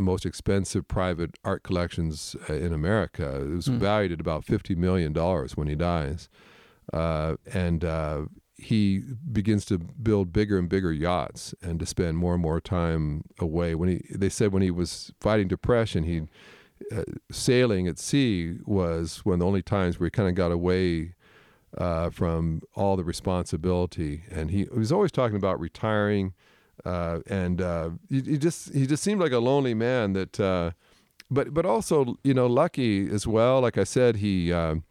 most 0.00 0.24
expensive 0.24 0.88
private 0.88 1.36
art 1.44 1.62
collections 1.62 2.36
in 2.48 2.72
America. 2.72 3.42
It 3.42 3.54
was 3.54 3.68
mm. 3.68 3.78
valued 3.78 4.12
at 4.12 4.20
about 4.20 4.44
$50 4.44 4.76
million 4.76 5.12
when 5.12 5.68
he 5.68 5.74
dies. 5.74 6.28
Uh, 6.92 7.36
and 7.52 7.84
uh, 7.84 8.22
he 8.62 9.02
begins 9.30 9.64
to 9.66 9.78
build 9.78 10.32
bigger 10.32 10.58
and 10.58 10.68
bigger 10.68 10.92
yachts 10.92 11.54
and 11.62 11.80
to 11.80 11.86
spend 11.86 12.18
more 12.18 12.34
and 12.34 12.42
more 12.42 12.60
time 12.60 13.24
away. 13.38 13.74
When 13.74 13.88
he, 13.88 14.04
they 14.14 14.28
said 14.28 14.52
when 14.52 14.62
he 14.62 14.70
was 14.70 15.12
fighting 15.20 15.48
depression, 15.48 16.04
he 16.04 16.22
uh, 16.90 17.04
sailing 17.30 17.88
at 17.88 17.98
sea 17.98 18.58
was 18.64 19.24
one 19.24 19.34
of 19.34 19.40
the 19.40 19.46
only 19.46 19.62
times 19.62 19.98
where 19.98 20.06
he 20.06 20.10
kind 20.10 20.28
of 20.28 20.34
got 20.34 20.52
away 20.52 21.14
uh, 21.76 22.10
from 22.10 22.62
all 22.74 22.96
the 22.96 23.04
responsibility. 23.04 24.24
And 24.30 24.50
he, 24.50 24.64
he, 24.72 24.78
was 24.78 24.92
always 24.92 25.12
talking 25.12 25.36
about 25.36 25.58
retiring, 25.60 26.34
uh, 26.84 27.20
and 27.26 27.60
uh, 27.60 27.90
he, 28.08 28.20
he, 28.22 28.38
just 28.38 28.72
he 28.72 28.86
just 28.86 29.02
seemed 29.02 29.20
like 29.20 29.32
a 29.32 29.38
lonely 29.38 29.74
man. 29.74 30.12
That, 30.12 30.40
uh, 30.40 30.72
but 31.30 31.54
but 31.54 31.64
also 31.64 32.16
you 32.24 32.34
know 32.34 32.46
lucky 32.46 33.08
as 33.08 33.26
well. 33.26 33.60
Like 33.60 33.78
I 33.78 33.84
said, 33.84 34.16
he 34.16 34.52
um, 34.52 34.84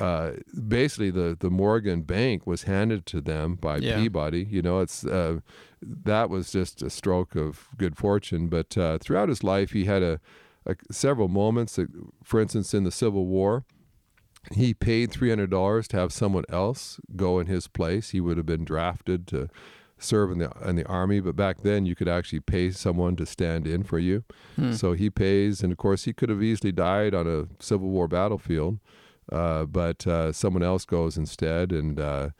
uh, 0.00 0.32
basically 0.66 1.10
the 1.10 1.36
the 1.38 1.50
Morgan 1.50 2.02
Bank 2.02 2.46
was 2.46 2.64
handed 2.64 3.06
to 3.06 3.20
them 3.20 3.56
by 3.56 3.76
yeah. 3.76 3.96
Peabody. 3.96 4.46
You 4.48 4.62
know, 4.62 4.80
it's 4.80 5.04
uh, 5.04 5.40
that 5.82 6.30
was 6.30 6.50
just 6.50 6.82
a 6.82 6.90
stroke 6.90 7.36
of 7.36 7.68
good 7.76 7.96
fortune. 7.96 8.48
But 8.48 8.76
uh, 8.76 8.98
throughout 8.98 9.28
his 9.28 9.44
life, 9.44 9.72
he 9.72 9.84
had 9.84 10.02
a, 10.02 10.20
a, 10.66 10.76
several 10.90 11.28
moments. 11.28 11.76
That, 11.76 11.88
for 12.24 12.40
instance, 12.40 12.72
in 12.72 12.84
the 12.84 12.90
Civil 12.90 13.26
War, 13.26 13.64
he 14.52 14.72
paid 14.74 15.10
three 15.10 15.28
hundred 15.28 15.50
dollars 15.50 15.86
to 15.88 15.96
have 15.98 16.12
someone 16.12 16.44
else 16.48 16.98
go 17.14 17.38
in 17.38 17.46
his 17.46 17.68
place. 17.68 18.10
He 18.10 18.20
would 18.20 18.36
have 18.36 18.46
been 18.46 18.64
drafted 18.64 19.26
to 19.28 19.48
serve 19.98 20.30
in 20.32 20.38
the 20.38 20.50
in 20.64 20.76
the 20.76 20.86
army, 20.86 21.20
but 21.20 21.36
back 21.36 21.62
then 21.62 21.84
you 21.84 21.94
could 21.94 22.08
actually 22.08 22.40
pay 22.40 22.70
someone 22.70 23.16
to 23.16 23.26
stand 23.26 23.66
in 23.66 23.82
for 23.82 23.98
you. 23.98 24.24
Hmm. 24.56 24.72
So 24.72 24.92
he 24.94 25.10
pays, 25.10 25.62
and 25.62 25.72
of 25.72 25.78
course 25.78 26.04
he 26.04 26.12
could 26.12 26.30
have 26.30 26.42
easily 26.42 26.72
died 26.72 27.14
on 27.14 27.26
a 27.26 27.62
Civil 27.62 27.90
War 27.90 28.08
battlefield. 28.08 28.78
Uh, 29.30 29.64
but 29.64 30.06
uh, 30.06 30.32
someone 30.32 30.62
else 30.62 30.84
goes 30.84 31.16
instead. 31.16 31.72
And 31.72 32.00
uh, 32.00 32.30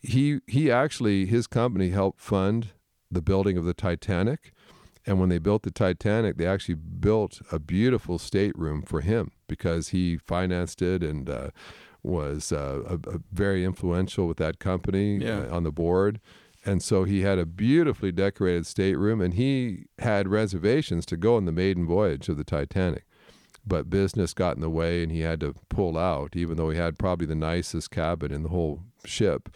he 0.00 0.40
he 0.46 0.70
actually 0.70 1.26
his 1.26 1.46
company 1.46 1.90
helped 1.90 2.20
fund 2.20 2.68
the 3.10 3.22
building 3.22 3.56
of 3.56 3.64
the 3.64 3.74
Titanic. 3.74 4.52
And 5.06 5.20
when 5.20 5.28
they 5.28 5.38
built 5.38 5.62
the 5.62 5.70
Titanic, 5.70 6.38
they 6.38 6.46
actually 6.46 6.76
built 6.76 7.42
a 7.52 7.58
beautiful 7.58 8.18
stateroom 8.18 8.82
for 8.82 9.02
him 9.02 9.32
because 9.48 9.90
he 9.90 10.16
financed 10.16 10.80
it 10.80 11.02
and 11.02 11.28
uh, 11.28 11.50
was 12.02 12.52
uh, 12.52 12.82
a, 12.86 12.94
a 13.10 13.20
very 13.30 13.64
influential 13.64 14.26
with 14.26 14.38
that 14.38 14.58
company 14.58 15.18
yeah. 15.18 15.46
on 15.48 15.62
the 15.62 15.72
board. 15.72 16.20
And 16.66 16.82
so 16.82 17.04
he 17.04 17.20
had 17.20 17.38
a 17.38 17.44
beautifully 17.44 18.10
decorated 18.10 18.66
stateroom, 18.66 19.20
and 19.20 19.34
he 19.34 19.84
had 19.98 20.28
reservations 20.28 21.04
to 21.06 21.16
go 21.18 21.36
on 21.36 21.44
the 21.44 21.52
maiden 21.52 21.86
voyage 21.86 22.30
of 22.30 22.38
the 22.38 22.44
Titanic 22.44 23.04
but 23.66 23.90
business 23.90 24.34
got 24.34 24.56
in 24.56 24.60
the 24.60 24.70
way 24.70 25.02
and 25.02 25.10
he 25.10 25.20
had 25.20 25.40
to 25.40 25.54
pull 25.68 25.96
out, 25.96 26.36
even 26.36 26.56
though 26.56 26.70
he 26.70 26.78
had 26.78 26.98
probably 26.98 27.26
the 27.26 27.34
nicest 27.34 27.90
cabin 27.90 28.32
in 28.32 28.42
the 28.42 28.48
whole 28.48 28.82
ship. 29.04 29.48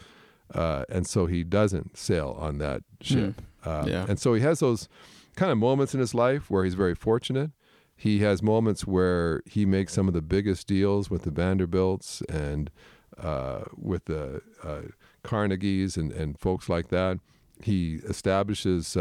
Uh, 0.53 0.83
and 0.89 1.05
so 1.05 1.27
he 1.27 1.43
doesn't 1.43 1.97
sail 1.97 2.35
on 2.39 2.57
that 2.57 2.81
ship. 3.01 3.41
Mm. 3.63 3.83
Uh, 3.83 3.85
yeah. 3.87 4.05
And 4.09 4.19
so 4.19 4.33
he 4.33 4.41
has 4.41 4.59
those 4.59 4.89
kind 5.35 5.51
of 5.51 5.57
moments 5.57 5.93
in 5.93 5.99
his 5.99 6.13
life 6.13 6.49
where 6.49 6.63
he's 6.63 6.73
very 6.73 6.95
fortunate. 6.95 7.51
He 7.95 8.19
has 8.19 8.41
moments 8.41 8.87
where 8.87 9.43
he 9.45 9.65
makes 9.65 9.93
some 9.93 10.07
of 10.07 10.13
the 10.13 10.21
biggest 10.21 10.67
deals 10.67 11.09
with 11.09 11.23
the 11.23 11.31
Vanderbilts 11.31 12.21
and 12.29 12.71
uh, 13.17 13.65
with 13.75 14.05
the 14.05 14.41
uh, 14.63 14.83
Carnegies 15.23 15.97
and, 15.97 16.11
and 16.13 16.39
folks 16.39 16.69
like 16.69 16.87
that. 16.89 17.19
He 17.61 17.95
establishes 18.05 18.95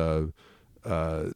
uh, 0.89 1.31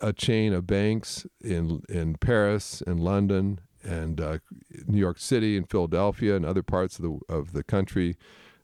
a 0.00 0.12
chain 0.12 0.52
of 0.52 0.66
banks 0.66 1.26
in 1.40 1.82
in 1.88 2.16
Paris 2.16 2.82
and 2.86 3.00
London 3.00 3.60
and 3.82 4.20
uh, 4.20 4.38
New 4.86 4.98
York 4.98 5.18
City 5.18 5.56
and 5.56 5.68
Philadelphia 5.68 6.36
and 6.36 6.44
other 6.44 6.62
parts 6.62 6.98
of 6.98 7.02
the 7.02 7.18
of 7.34 7.52
the 7.52 7.64
country 7.64 8.16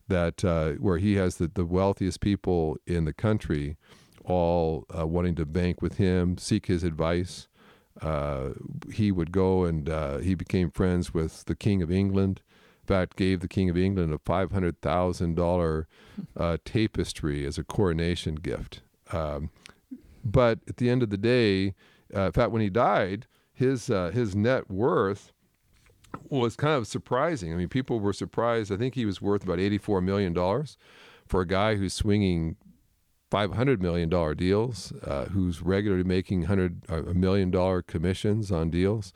that 0.09 0.44
uh, 0.44 0.72
where 0.72 0.98
he 0.98 1.14
has 1.14 1.37
the, 1.37 1.50
the 1.54 1.64
wealthiest 1.64 2.20
people 2.20 2.76
in 2.87 3.07
the 3.07 3.12
country 3.12 3.76
all 4.24 4.85
uh, 4.96 5.07
wanting 5.07 5.35
to 5.35 5.46
bank 5.46 5.83
with 5.83 5.96
him, 5.96 6.38
seek 6.38 6.66
his 6.66 6.85
advice. 6.85 7.48
Uh, 8.00 8.50
he 8.92 9.12
would 9.12 9.33
go 9.33 9.64
and 9.64 9.88
uh, 9.88 10.18
he 10.18 10.35
became 10.35 10.70
friends 10.70 11.14
with 11.14 11.44
the 11.44 11.54
King 11.54 11.83
of 11.83 11.90
England. 11.90 12.42
In 12.83 12.87
fact, 12.87 13.16
gave 13.16 13.40
the 13.40 13.48
King 13.48 13.70
of 13.70 13.78
England 13.78 14.12
a 14.12 14.18
five 14.18 14.52
hundred 14.52 14.83
thousand 14.83 15.37
dollar 15.37 15.88
tapestry 16.66 17.46
as 17.46 17.57
a 17.57 17.64
coronation 17.64 18.35
gift. 18.35 18.83
Um, 19.11 19.50
but 20.24 20.58
at 20.68 20.78
the 20.78 20.88
end 20.88 21.02
of 21.02 21.10
the 21.10 21.18
day, 21.18 21.74
uh, 22.14 22.26
in 22.26 22.32
fact, 22.32 22.50
when 22.50 22.62
he 22.62 22.70
died, 22.70 23.26
his 23.52 23.90
uh, 23.90 24.10
his 24.10 24.34
net 24.34 24.70
worth 24.70 25.32
was 26.28 26.56
kind 26.56 26.74
of 26.74 26.87
surprising. 26.87 27.52
I 27.52 27.56
mean, 27.56 27.68
people 27.68 28.00
were 28.00 28.12
surprised. 28.12 28.72
I 28.72 28.76
think 28.76 28.94
he 28.94 29.04
was 29.04 29.20
worth 29.20 29.44
about 29.44 29.60
eighty-four 29.60 30.00
million 30.00 30.32
dollars 30.32 30.76
for 31.26 31.40
a 31.40 31.46
guy 31.46 31.76
who's 31.76 31.92
swinging 31.92 32.56
five 33.30 33.54
hundred 33.54 33.82
million 33.82 34.08
dollar 34.08 34.34
deals, 34.34 34.92
uh, 35.04 35.26
who's 35.26 35.62
regularly 35.62 36.04
making 36.04 36.44
hundred 36.44 36.84
uh, 36.88 37.04
a 37.04 37.14
million 37.14 37.50
dollar 37.50 37.82
commissions 37.82 38.52
on 38.52 38.70
deals. 38.70 39.12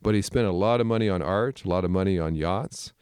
But 0.00 0.14
he 0.14 0.22
spent 0.22 0.46
a 0.46 0.52
lot 0.52 0.80
of 0.80 0.86
money 0.86 1.08
on 1.08 1.22
art, 1.22 1.64
a 1.64 1.68
lot 1.68 1.84
of 1.84 1.90
money 1.90 2.18
on 2.18 2.34
yachts, 2.34 2.92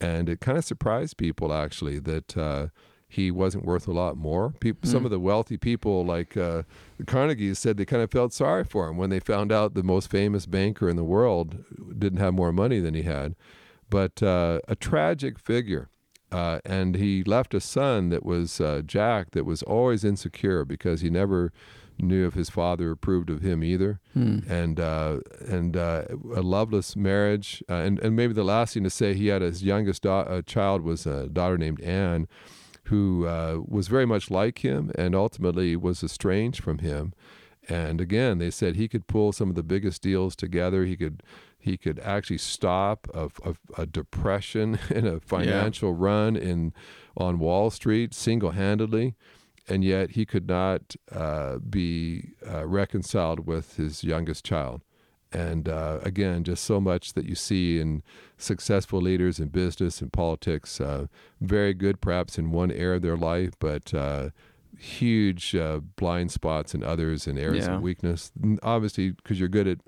and 0.00 0.28
it 0.28 0.40
kind 0.40 0.58
of 0.58 0.64
surprised 0.64 1.16
people 1.16 1.52
actually 1.52 1.98
that 2.00 2.36
uh, 2.36 2.68
he 3.08 3.30
wasn't 3.30 3.64
worth 3.64 3.86
a 3.86 3.92
lot 3.92 4.16
more. 4.16 4.52
People, 4.60 4.88
mm. 4.88 4.92
Some 4.92 5.04
of 5.04 5.10
the 5.10 5.20
wealthy 5.20 5.56
people, 5.56 6.04
like 6.04 6.36
uh, 6.36 6.62
the 6.98 7.04
Carnegies, 7.04 7.58
said 7.58 7.76
they 7.76 7.84
kind 7.84 8.02
of 8.02 8.10
felt 8.10 8.32
sorry 8.32 8.64
for 8.64 8.88
him 8.88 8.96
when 8.96 9.10
they 9.10 9.20
found 9.20 9.52
out 9.52 9.74
the 9.74 9.82
most 9.82 10.10
famous 10.10 10.46
banker 10.46 10.88
in 10.88 10.96
the 10.96 11.04
world 11.04 11.64
didn't 11.98 12.18
have 12.18 12.34
more 12.34 12.52
money 12.52 12.80
than 12.80 12.94
he 12.94 13.02
had. 13.02 13.34
But 13.88 14.22
uh, 14.22 14.60
a 14.68 14.74
tragic 14.74 15.38
figure. 15.38 15.88
Uh, 16.32 16.58
and 16.64 16.96
he 16.96 17.22
left 17.22 17.54
a 17.54 17.60
son 17.60 18.08
that 18.08 18.26
was 18.26 18.60
uh, 18.60 18.82
Jack 18.84 19.30
that 19.30 19.44
was 19.44 19.62
always 19.62 20.04
insecure 20.04 20.64
because 20.64 21.00
he 21.00 21.08
never 21.08 21.52
knew 21.98 22.26
if 22.26 22.34
his 22.34 22.50
father 22.50 22.90
approved 22.90 23.30
of 23.30 23.42
him 23.42 23.62
either, 23.62 24.00
hmm. 24.12 24.40
and 24.48 24.80
uh, 24.80 25.18
and 25.46 25.76
uh, 25.76 26.02
a 26.34 26.42
loveless 26.42 26.96
marriage, 26.96 27.62
uh, 27.70 27.74
and 27.74 27.98
and 28.00 28.16
maybe 28.16 28.32
the 28.32 28.44
last 28.44 28.74
thing 28.74 28.84
to 28.84 28.90
say, 28.90 29.14
he 29.14 29.28
had 29.28 29.40
his 29.40 29.62
youngest 29.62 30.04
uh, 30.04 30.42
child 30.42 30.82
was 30.82 31.06
a 31.06 31.28
daughter 31.28 31.56
named 31.56 31.80
Anne, 31.80 32.28
who 32.86 33.26
uh, 33.26 33.60
was 33.66 33.88
very 33.88 34.06
much 34.06 34.30
like 34.30 34.58
him 34.58 34.90
and 34.96 35.14
ultimately 35.14 35.76
was 35.76 36.02
estranged 36.02 36.62
from 36.62 36.78
him. 36.78 37.12
And 37.68 38.00
again, 38.00 38.38
they 38.38 38.50
said 38.50 38.76
he 38.76 38.88
could 38.88 39.06
pull 39.06 39.32
some 39.32 39.48
of 39.48 39.56
the 39.56 39.62
biggest 39.62 40.02
deals 40.02 40.36
together. 40.36 40.84
He 40.84 40.96
could 40.96 41.22
He 41.58 41.76
could 41.76 41.98
actually 42.00 42.38
stop 42.38 43.08
a, 43.12 43.28
a, 43.44 43.82
a 43.82 43.86
depression 43.86 44.78
and 44.94 45.06
a 45.06 45.20
financial 45.20 45.90
yeah. 45.90 45.96
run 45.98 46.36
in 46.36 46.72
on 47.16 47.38
Wall 47.38 47.70
Street 47.70 48.14
single 48.14 48.52
handedly 48.52 49.14
and 49.68 49.84
yet 49.84 50.10
he 50.10 50.24
could 50.24 50.48
not 50.48 50.94
uh, 51.12 51.58
be 51.58 52.34
uh, 52.48 52.66
reconciled 52.66 53.46
with 53.46 53.76
his 53.76 54.04
youngest 54.04 54.44
child. 54.44 54.82
And 55.36 55.68
uh, 55.68 55.98
again, 56.02 56.44
just 56.44 56.64
so 56.64 56.80
much 56.80 57.12
that 57.12 57.26
you 57.26 57.34
see 57.34 57.78
in 57.78 58.02
successful 58.38 59.02
leaders 59.02 59.38
in 59.38 59.48
business 59.48 60.00
and 60.00 60.10
politics, 60.10 60.80
uh, 60.80 61.08
very 61.42 61.74
good 61.74 62.00
perhaps 62.00 62.38
in 62.38 62.52
one 62.52 62.70
area 62.70 62.96
of 62.96 63.02
their 63.02 63.18
life, 63.18 63.52
but 63.58 63.92
uh, 63.92 64.30
huge 64.78 65.54
uh, 65.54 65.80
blind 65.96 66.32
spots 66.32 66.74
in 66.74 66.82
others 66.82 67.26
and 67.26 67.38
areas 67.38 67.66
yeah. 67.66 67.74
of 67.74 67.82
weakness. 67.82 68.32
Obviously, 68.62 69.10
because 69.10 69.38
you're 69.38 69.50
good 69.50 69.68
at 69.68 69.80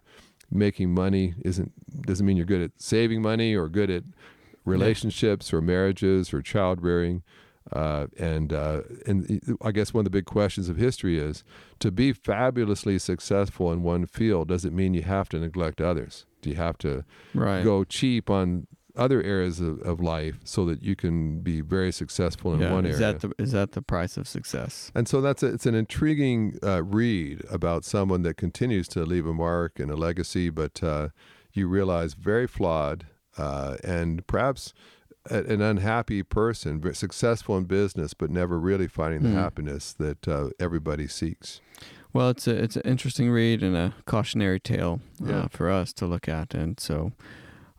making 0.50 0.92
money, 0.92 1.34
isn't 1.42 1.72
doesn't 2.02 2.26
mean 2.26 2.36
you're 2.36 2.44
good 2.44 2.62
at 2.62 2.72
saving 2.76 3.22
money 3.22 3.56
or 3.56 3.70
good 3.70 3.88
at 3.88 4.02
relationships 4.66 5.50
yeah. 5.50 5.58
or 5.58 5.62
marriages 5.62 6.34
or 6.34 6.42
child 6.42 6.82
rearing. 6.82 7.22
Uh, 7.72 8.06
and 8.18 8.52
uh, 8.52 8.82
and 9.06 9.58
I 9.62 9.72
guess 9.72 9.92
one 9.92 10.00
of 10.00 10.04
the 10.04 10.10
big 10.10 10.24
questions 10.24 10.68
of 10.68 10.76
history 10.76 11.18
is 11.18 11.44
to 11.80 11.90
be 11.90 12.12
fabulously 12.12 12.98
successful 12.98 13.72
in 13.72 13.82
one 13.82 14.06
field 14.06 14.48
doesn't 14.48 14.74
mean 14.74 14.94
you 14.94 15.02
have 15.02 15.28
to 15.30 15.38
neglect 15.38 15.80
others. 15.80 16.24
Do 16.40 16.50
you 16.50 16.56
have 16.56 16.78
to 16.78 17.04
right. 17.34 17.62
go 17.62 17.84
cheap 17.84 18.30
on 18.30 18.66
other 18.96 19.22
areas 19.22 19.60
of, 19.60 19.80
of 19.82 20.00
life 20.00 20.40
so 20.44 20.64
that 20.66 20.82
you 20.82 20.96
can 20.96 21.40
be 21.40 21.60
very 21.60 21.92
successful 21.92 22.52
in 22.52 22.60
yeah, 22.60 22.72
one 22.72 22.84
is 22.84 23.00
area? 23.00 23.12
That 23.12 23.20
the, 23.20 23.42
is 23.42 23.52
that 23.52 23.72
the 23.72 23.82
price 23.82 24.16
of 24.16 24.26
success? 24.26 24.90
And 24.94 25.08
so 25.08 25.20
that's 25.20 25.42
a, 25.42 25.46
it's 25.46 25.66
an 25.66 25.74
intriguing 25.74 26.58
uh, 26.62 26.82
read 26.82 27.44
about 27.50 27.84
someone 27.84 28.22
that 28.22 28.36
continues 28.36 28.88
to 28.88 29.04
leave 29.04 29.26
a 29.26 29.32
mark 29.32 29.78
and 29.78 29.90
a 29.90 29.96
legacy, 29.96 30.50
but 30.50 30.82
uh, 30.82 31.08
you 31.52 31.68
realize 31.68 32.14
very 32.14 32.46
flawed 32.46 33.06
uh, 33.36 33.76
and 33.84 34.26
perhaps 34.26 34.74
an 35.30 35.60
unhappy 35.60 36.22
person, 36.22 36.94
successful 36.94 37.56
in 37.56 37.64
business, 37.64 38.14
but 38.14 38.30
never 38.30 38.58
really 38.58 38.88
finding 38.88 39.22
the 39.22 39.28
mm. 39.30 39.34
happiness 39.34 39.92
that 39.94 40.26
uh, 40.26 40.50
everybody 40.58 41.06
seeks. 41.06 41.60
Well, 42.12 42.30
it's 42.30 42.46
a 42.46 42.62
it's 42.62 42.76
an 42.76 42.82
interesting 42.84 43.30
read 43.30 43.62
and 43.62 43.76
a 43.76 43.94
cautionary 44.06 44.60
tale 44.60 45.00
uh, 45.22 45.28
yeah. 45.28 45.48
for 45.48 45.70
us 45.70 45.92
to 45.94 46.06
look 46.06 46.28
at, 46.28 46.54
and 46.54 46.80
so 46.80 47.12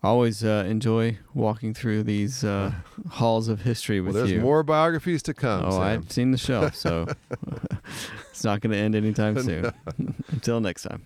always 0.03 0.43
uh, 0.43 0.65
enjoy 0.67 1.17
walking 1.33 1.73
through 1.73 2.03
these 2.03 2.43
uh, 2.43 2.71
halls 3.09 3.47
of 3.47 3.61
history 3.61 3.99
with 3.99 4.13
well, 4.13 4.21
there's 4.21 4.31
you. 4.31 4.37
There's 4.37 4.43
more 4.43 4.63
biographies 4.63 5.23
to 5.23 5.33
come. 5.33 5.65
Oh, 5.65 5.71
Sam. 5.71 5.81
I've 5.81 6.11
seen 6.11 6.31
the 6.31 6.37
show, 6.37 6.69
so 6.69 7.07
it's 8.29 8.43
not 8.43 8.61
going 8.61 8.71
to 8.71 8.77
end 8.77 8.95
anytime 8.95 9.41
soon. 9.41 9.71
Until 10.29 10.61
next 10.61 10.83
time. 10.83 11.05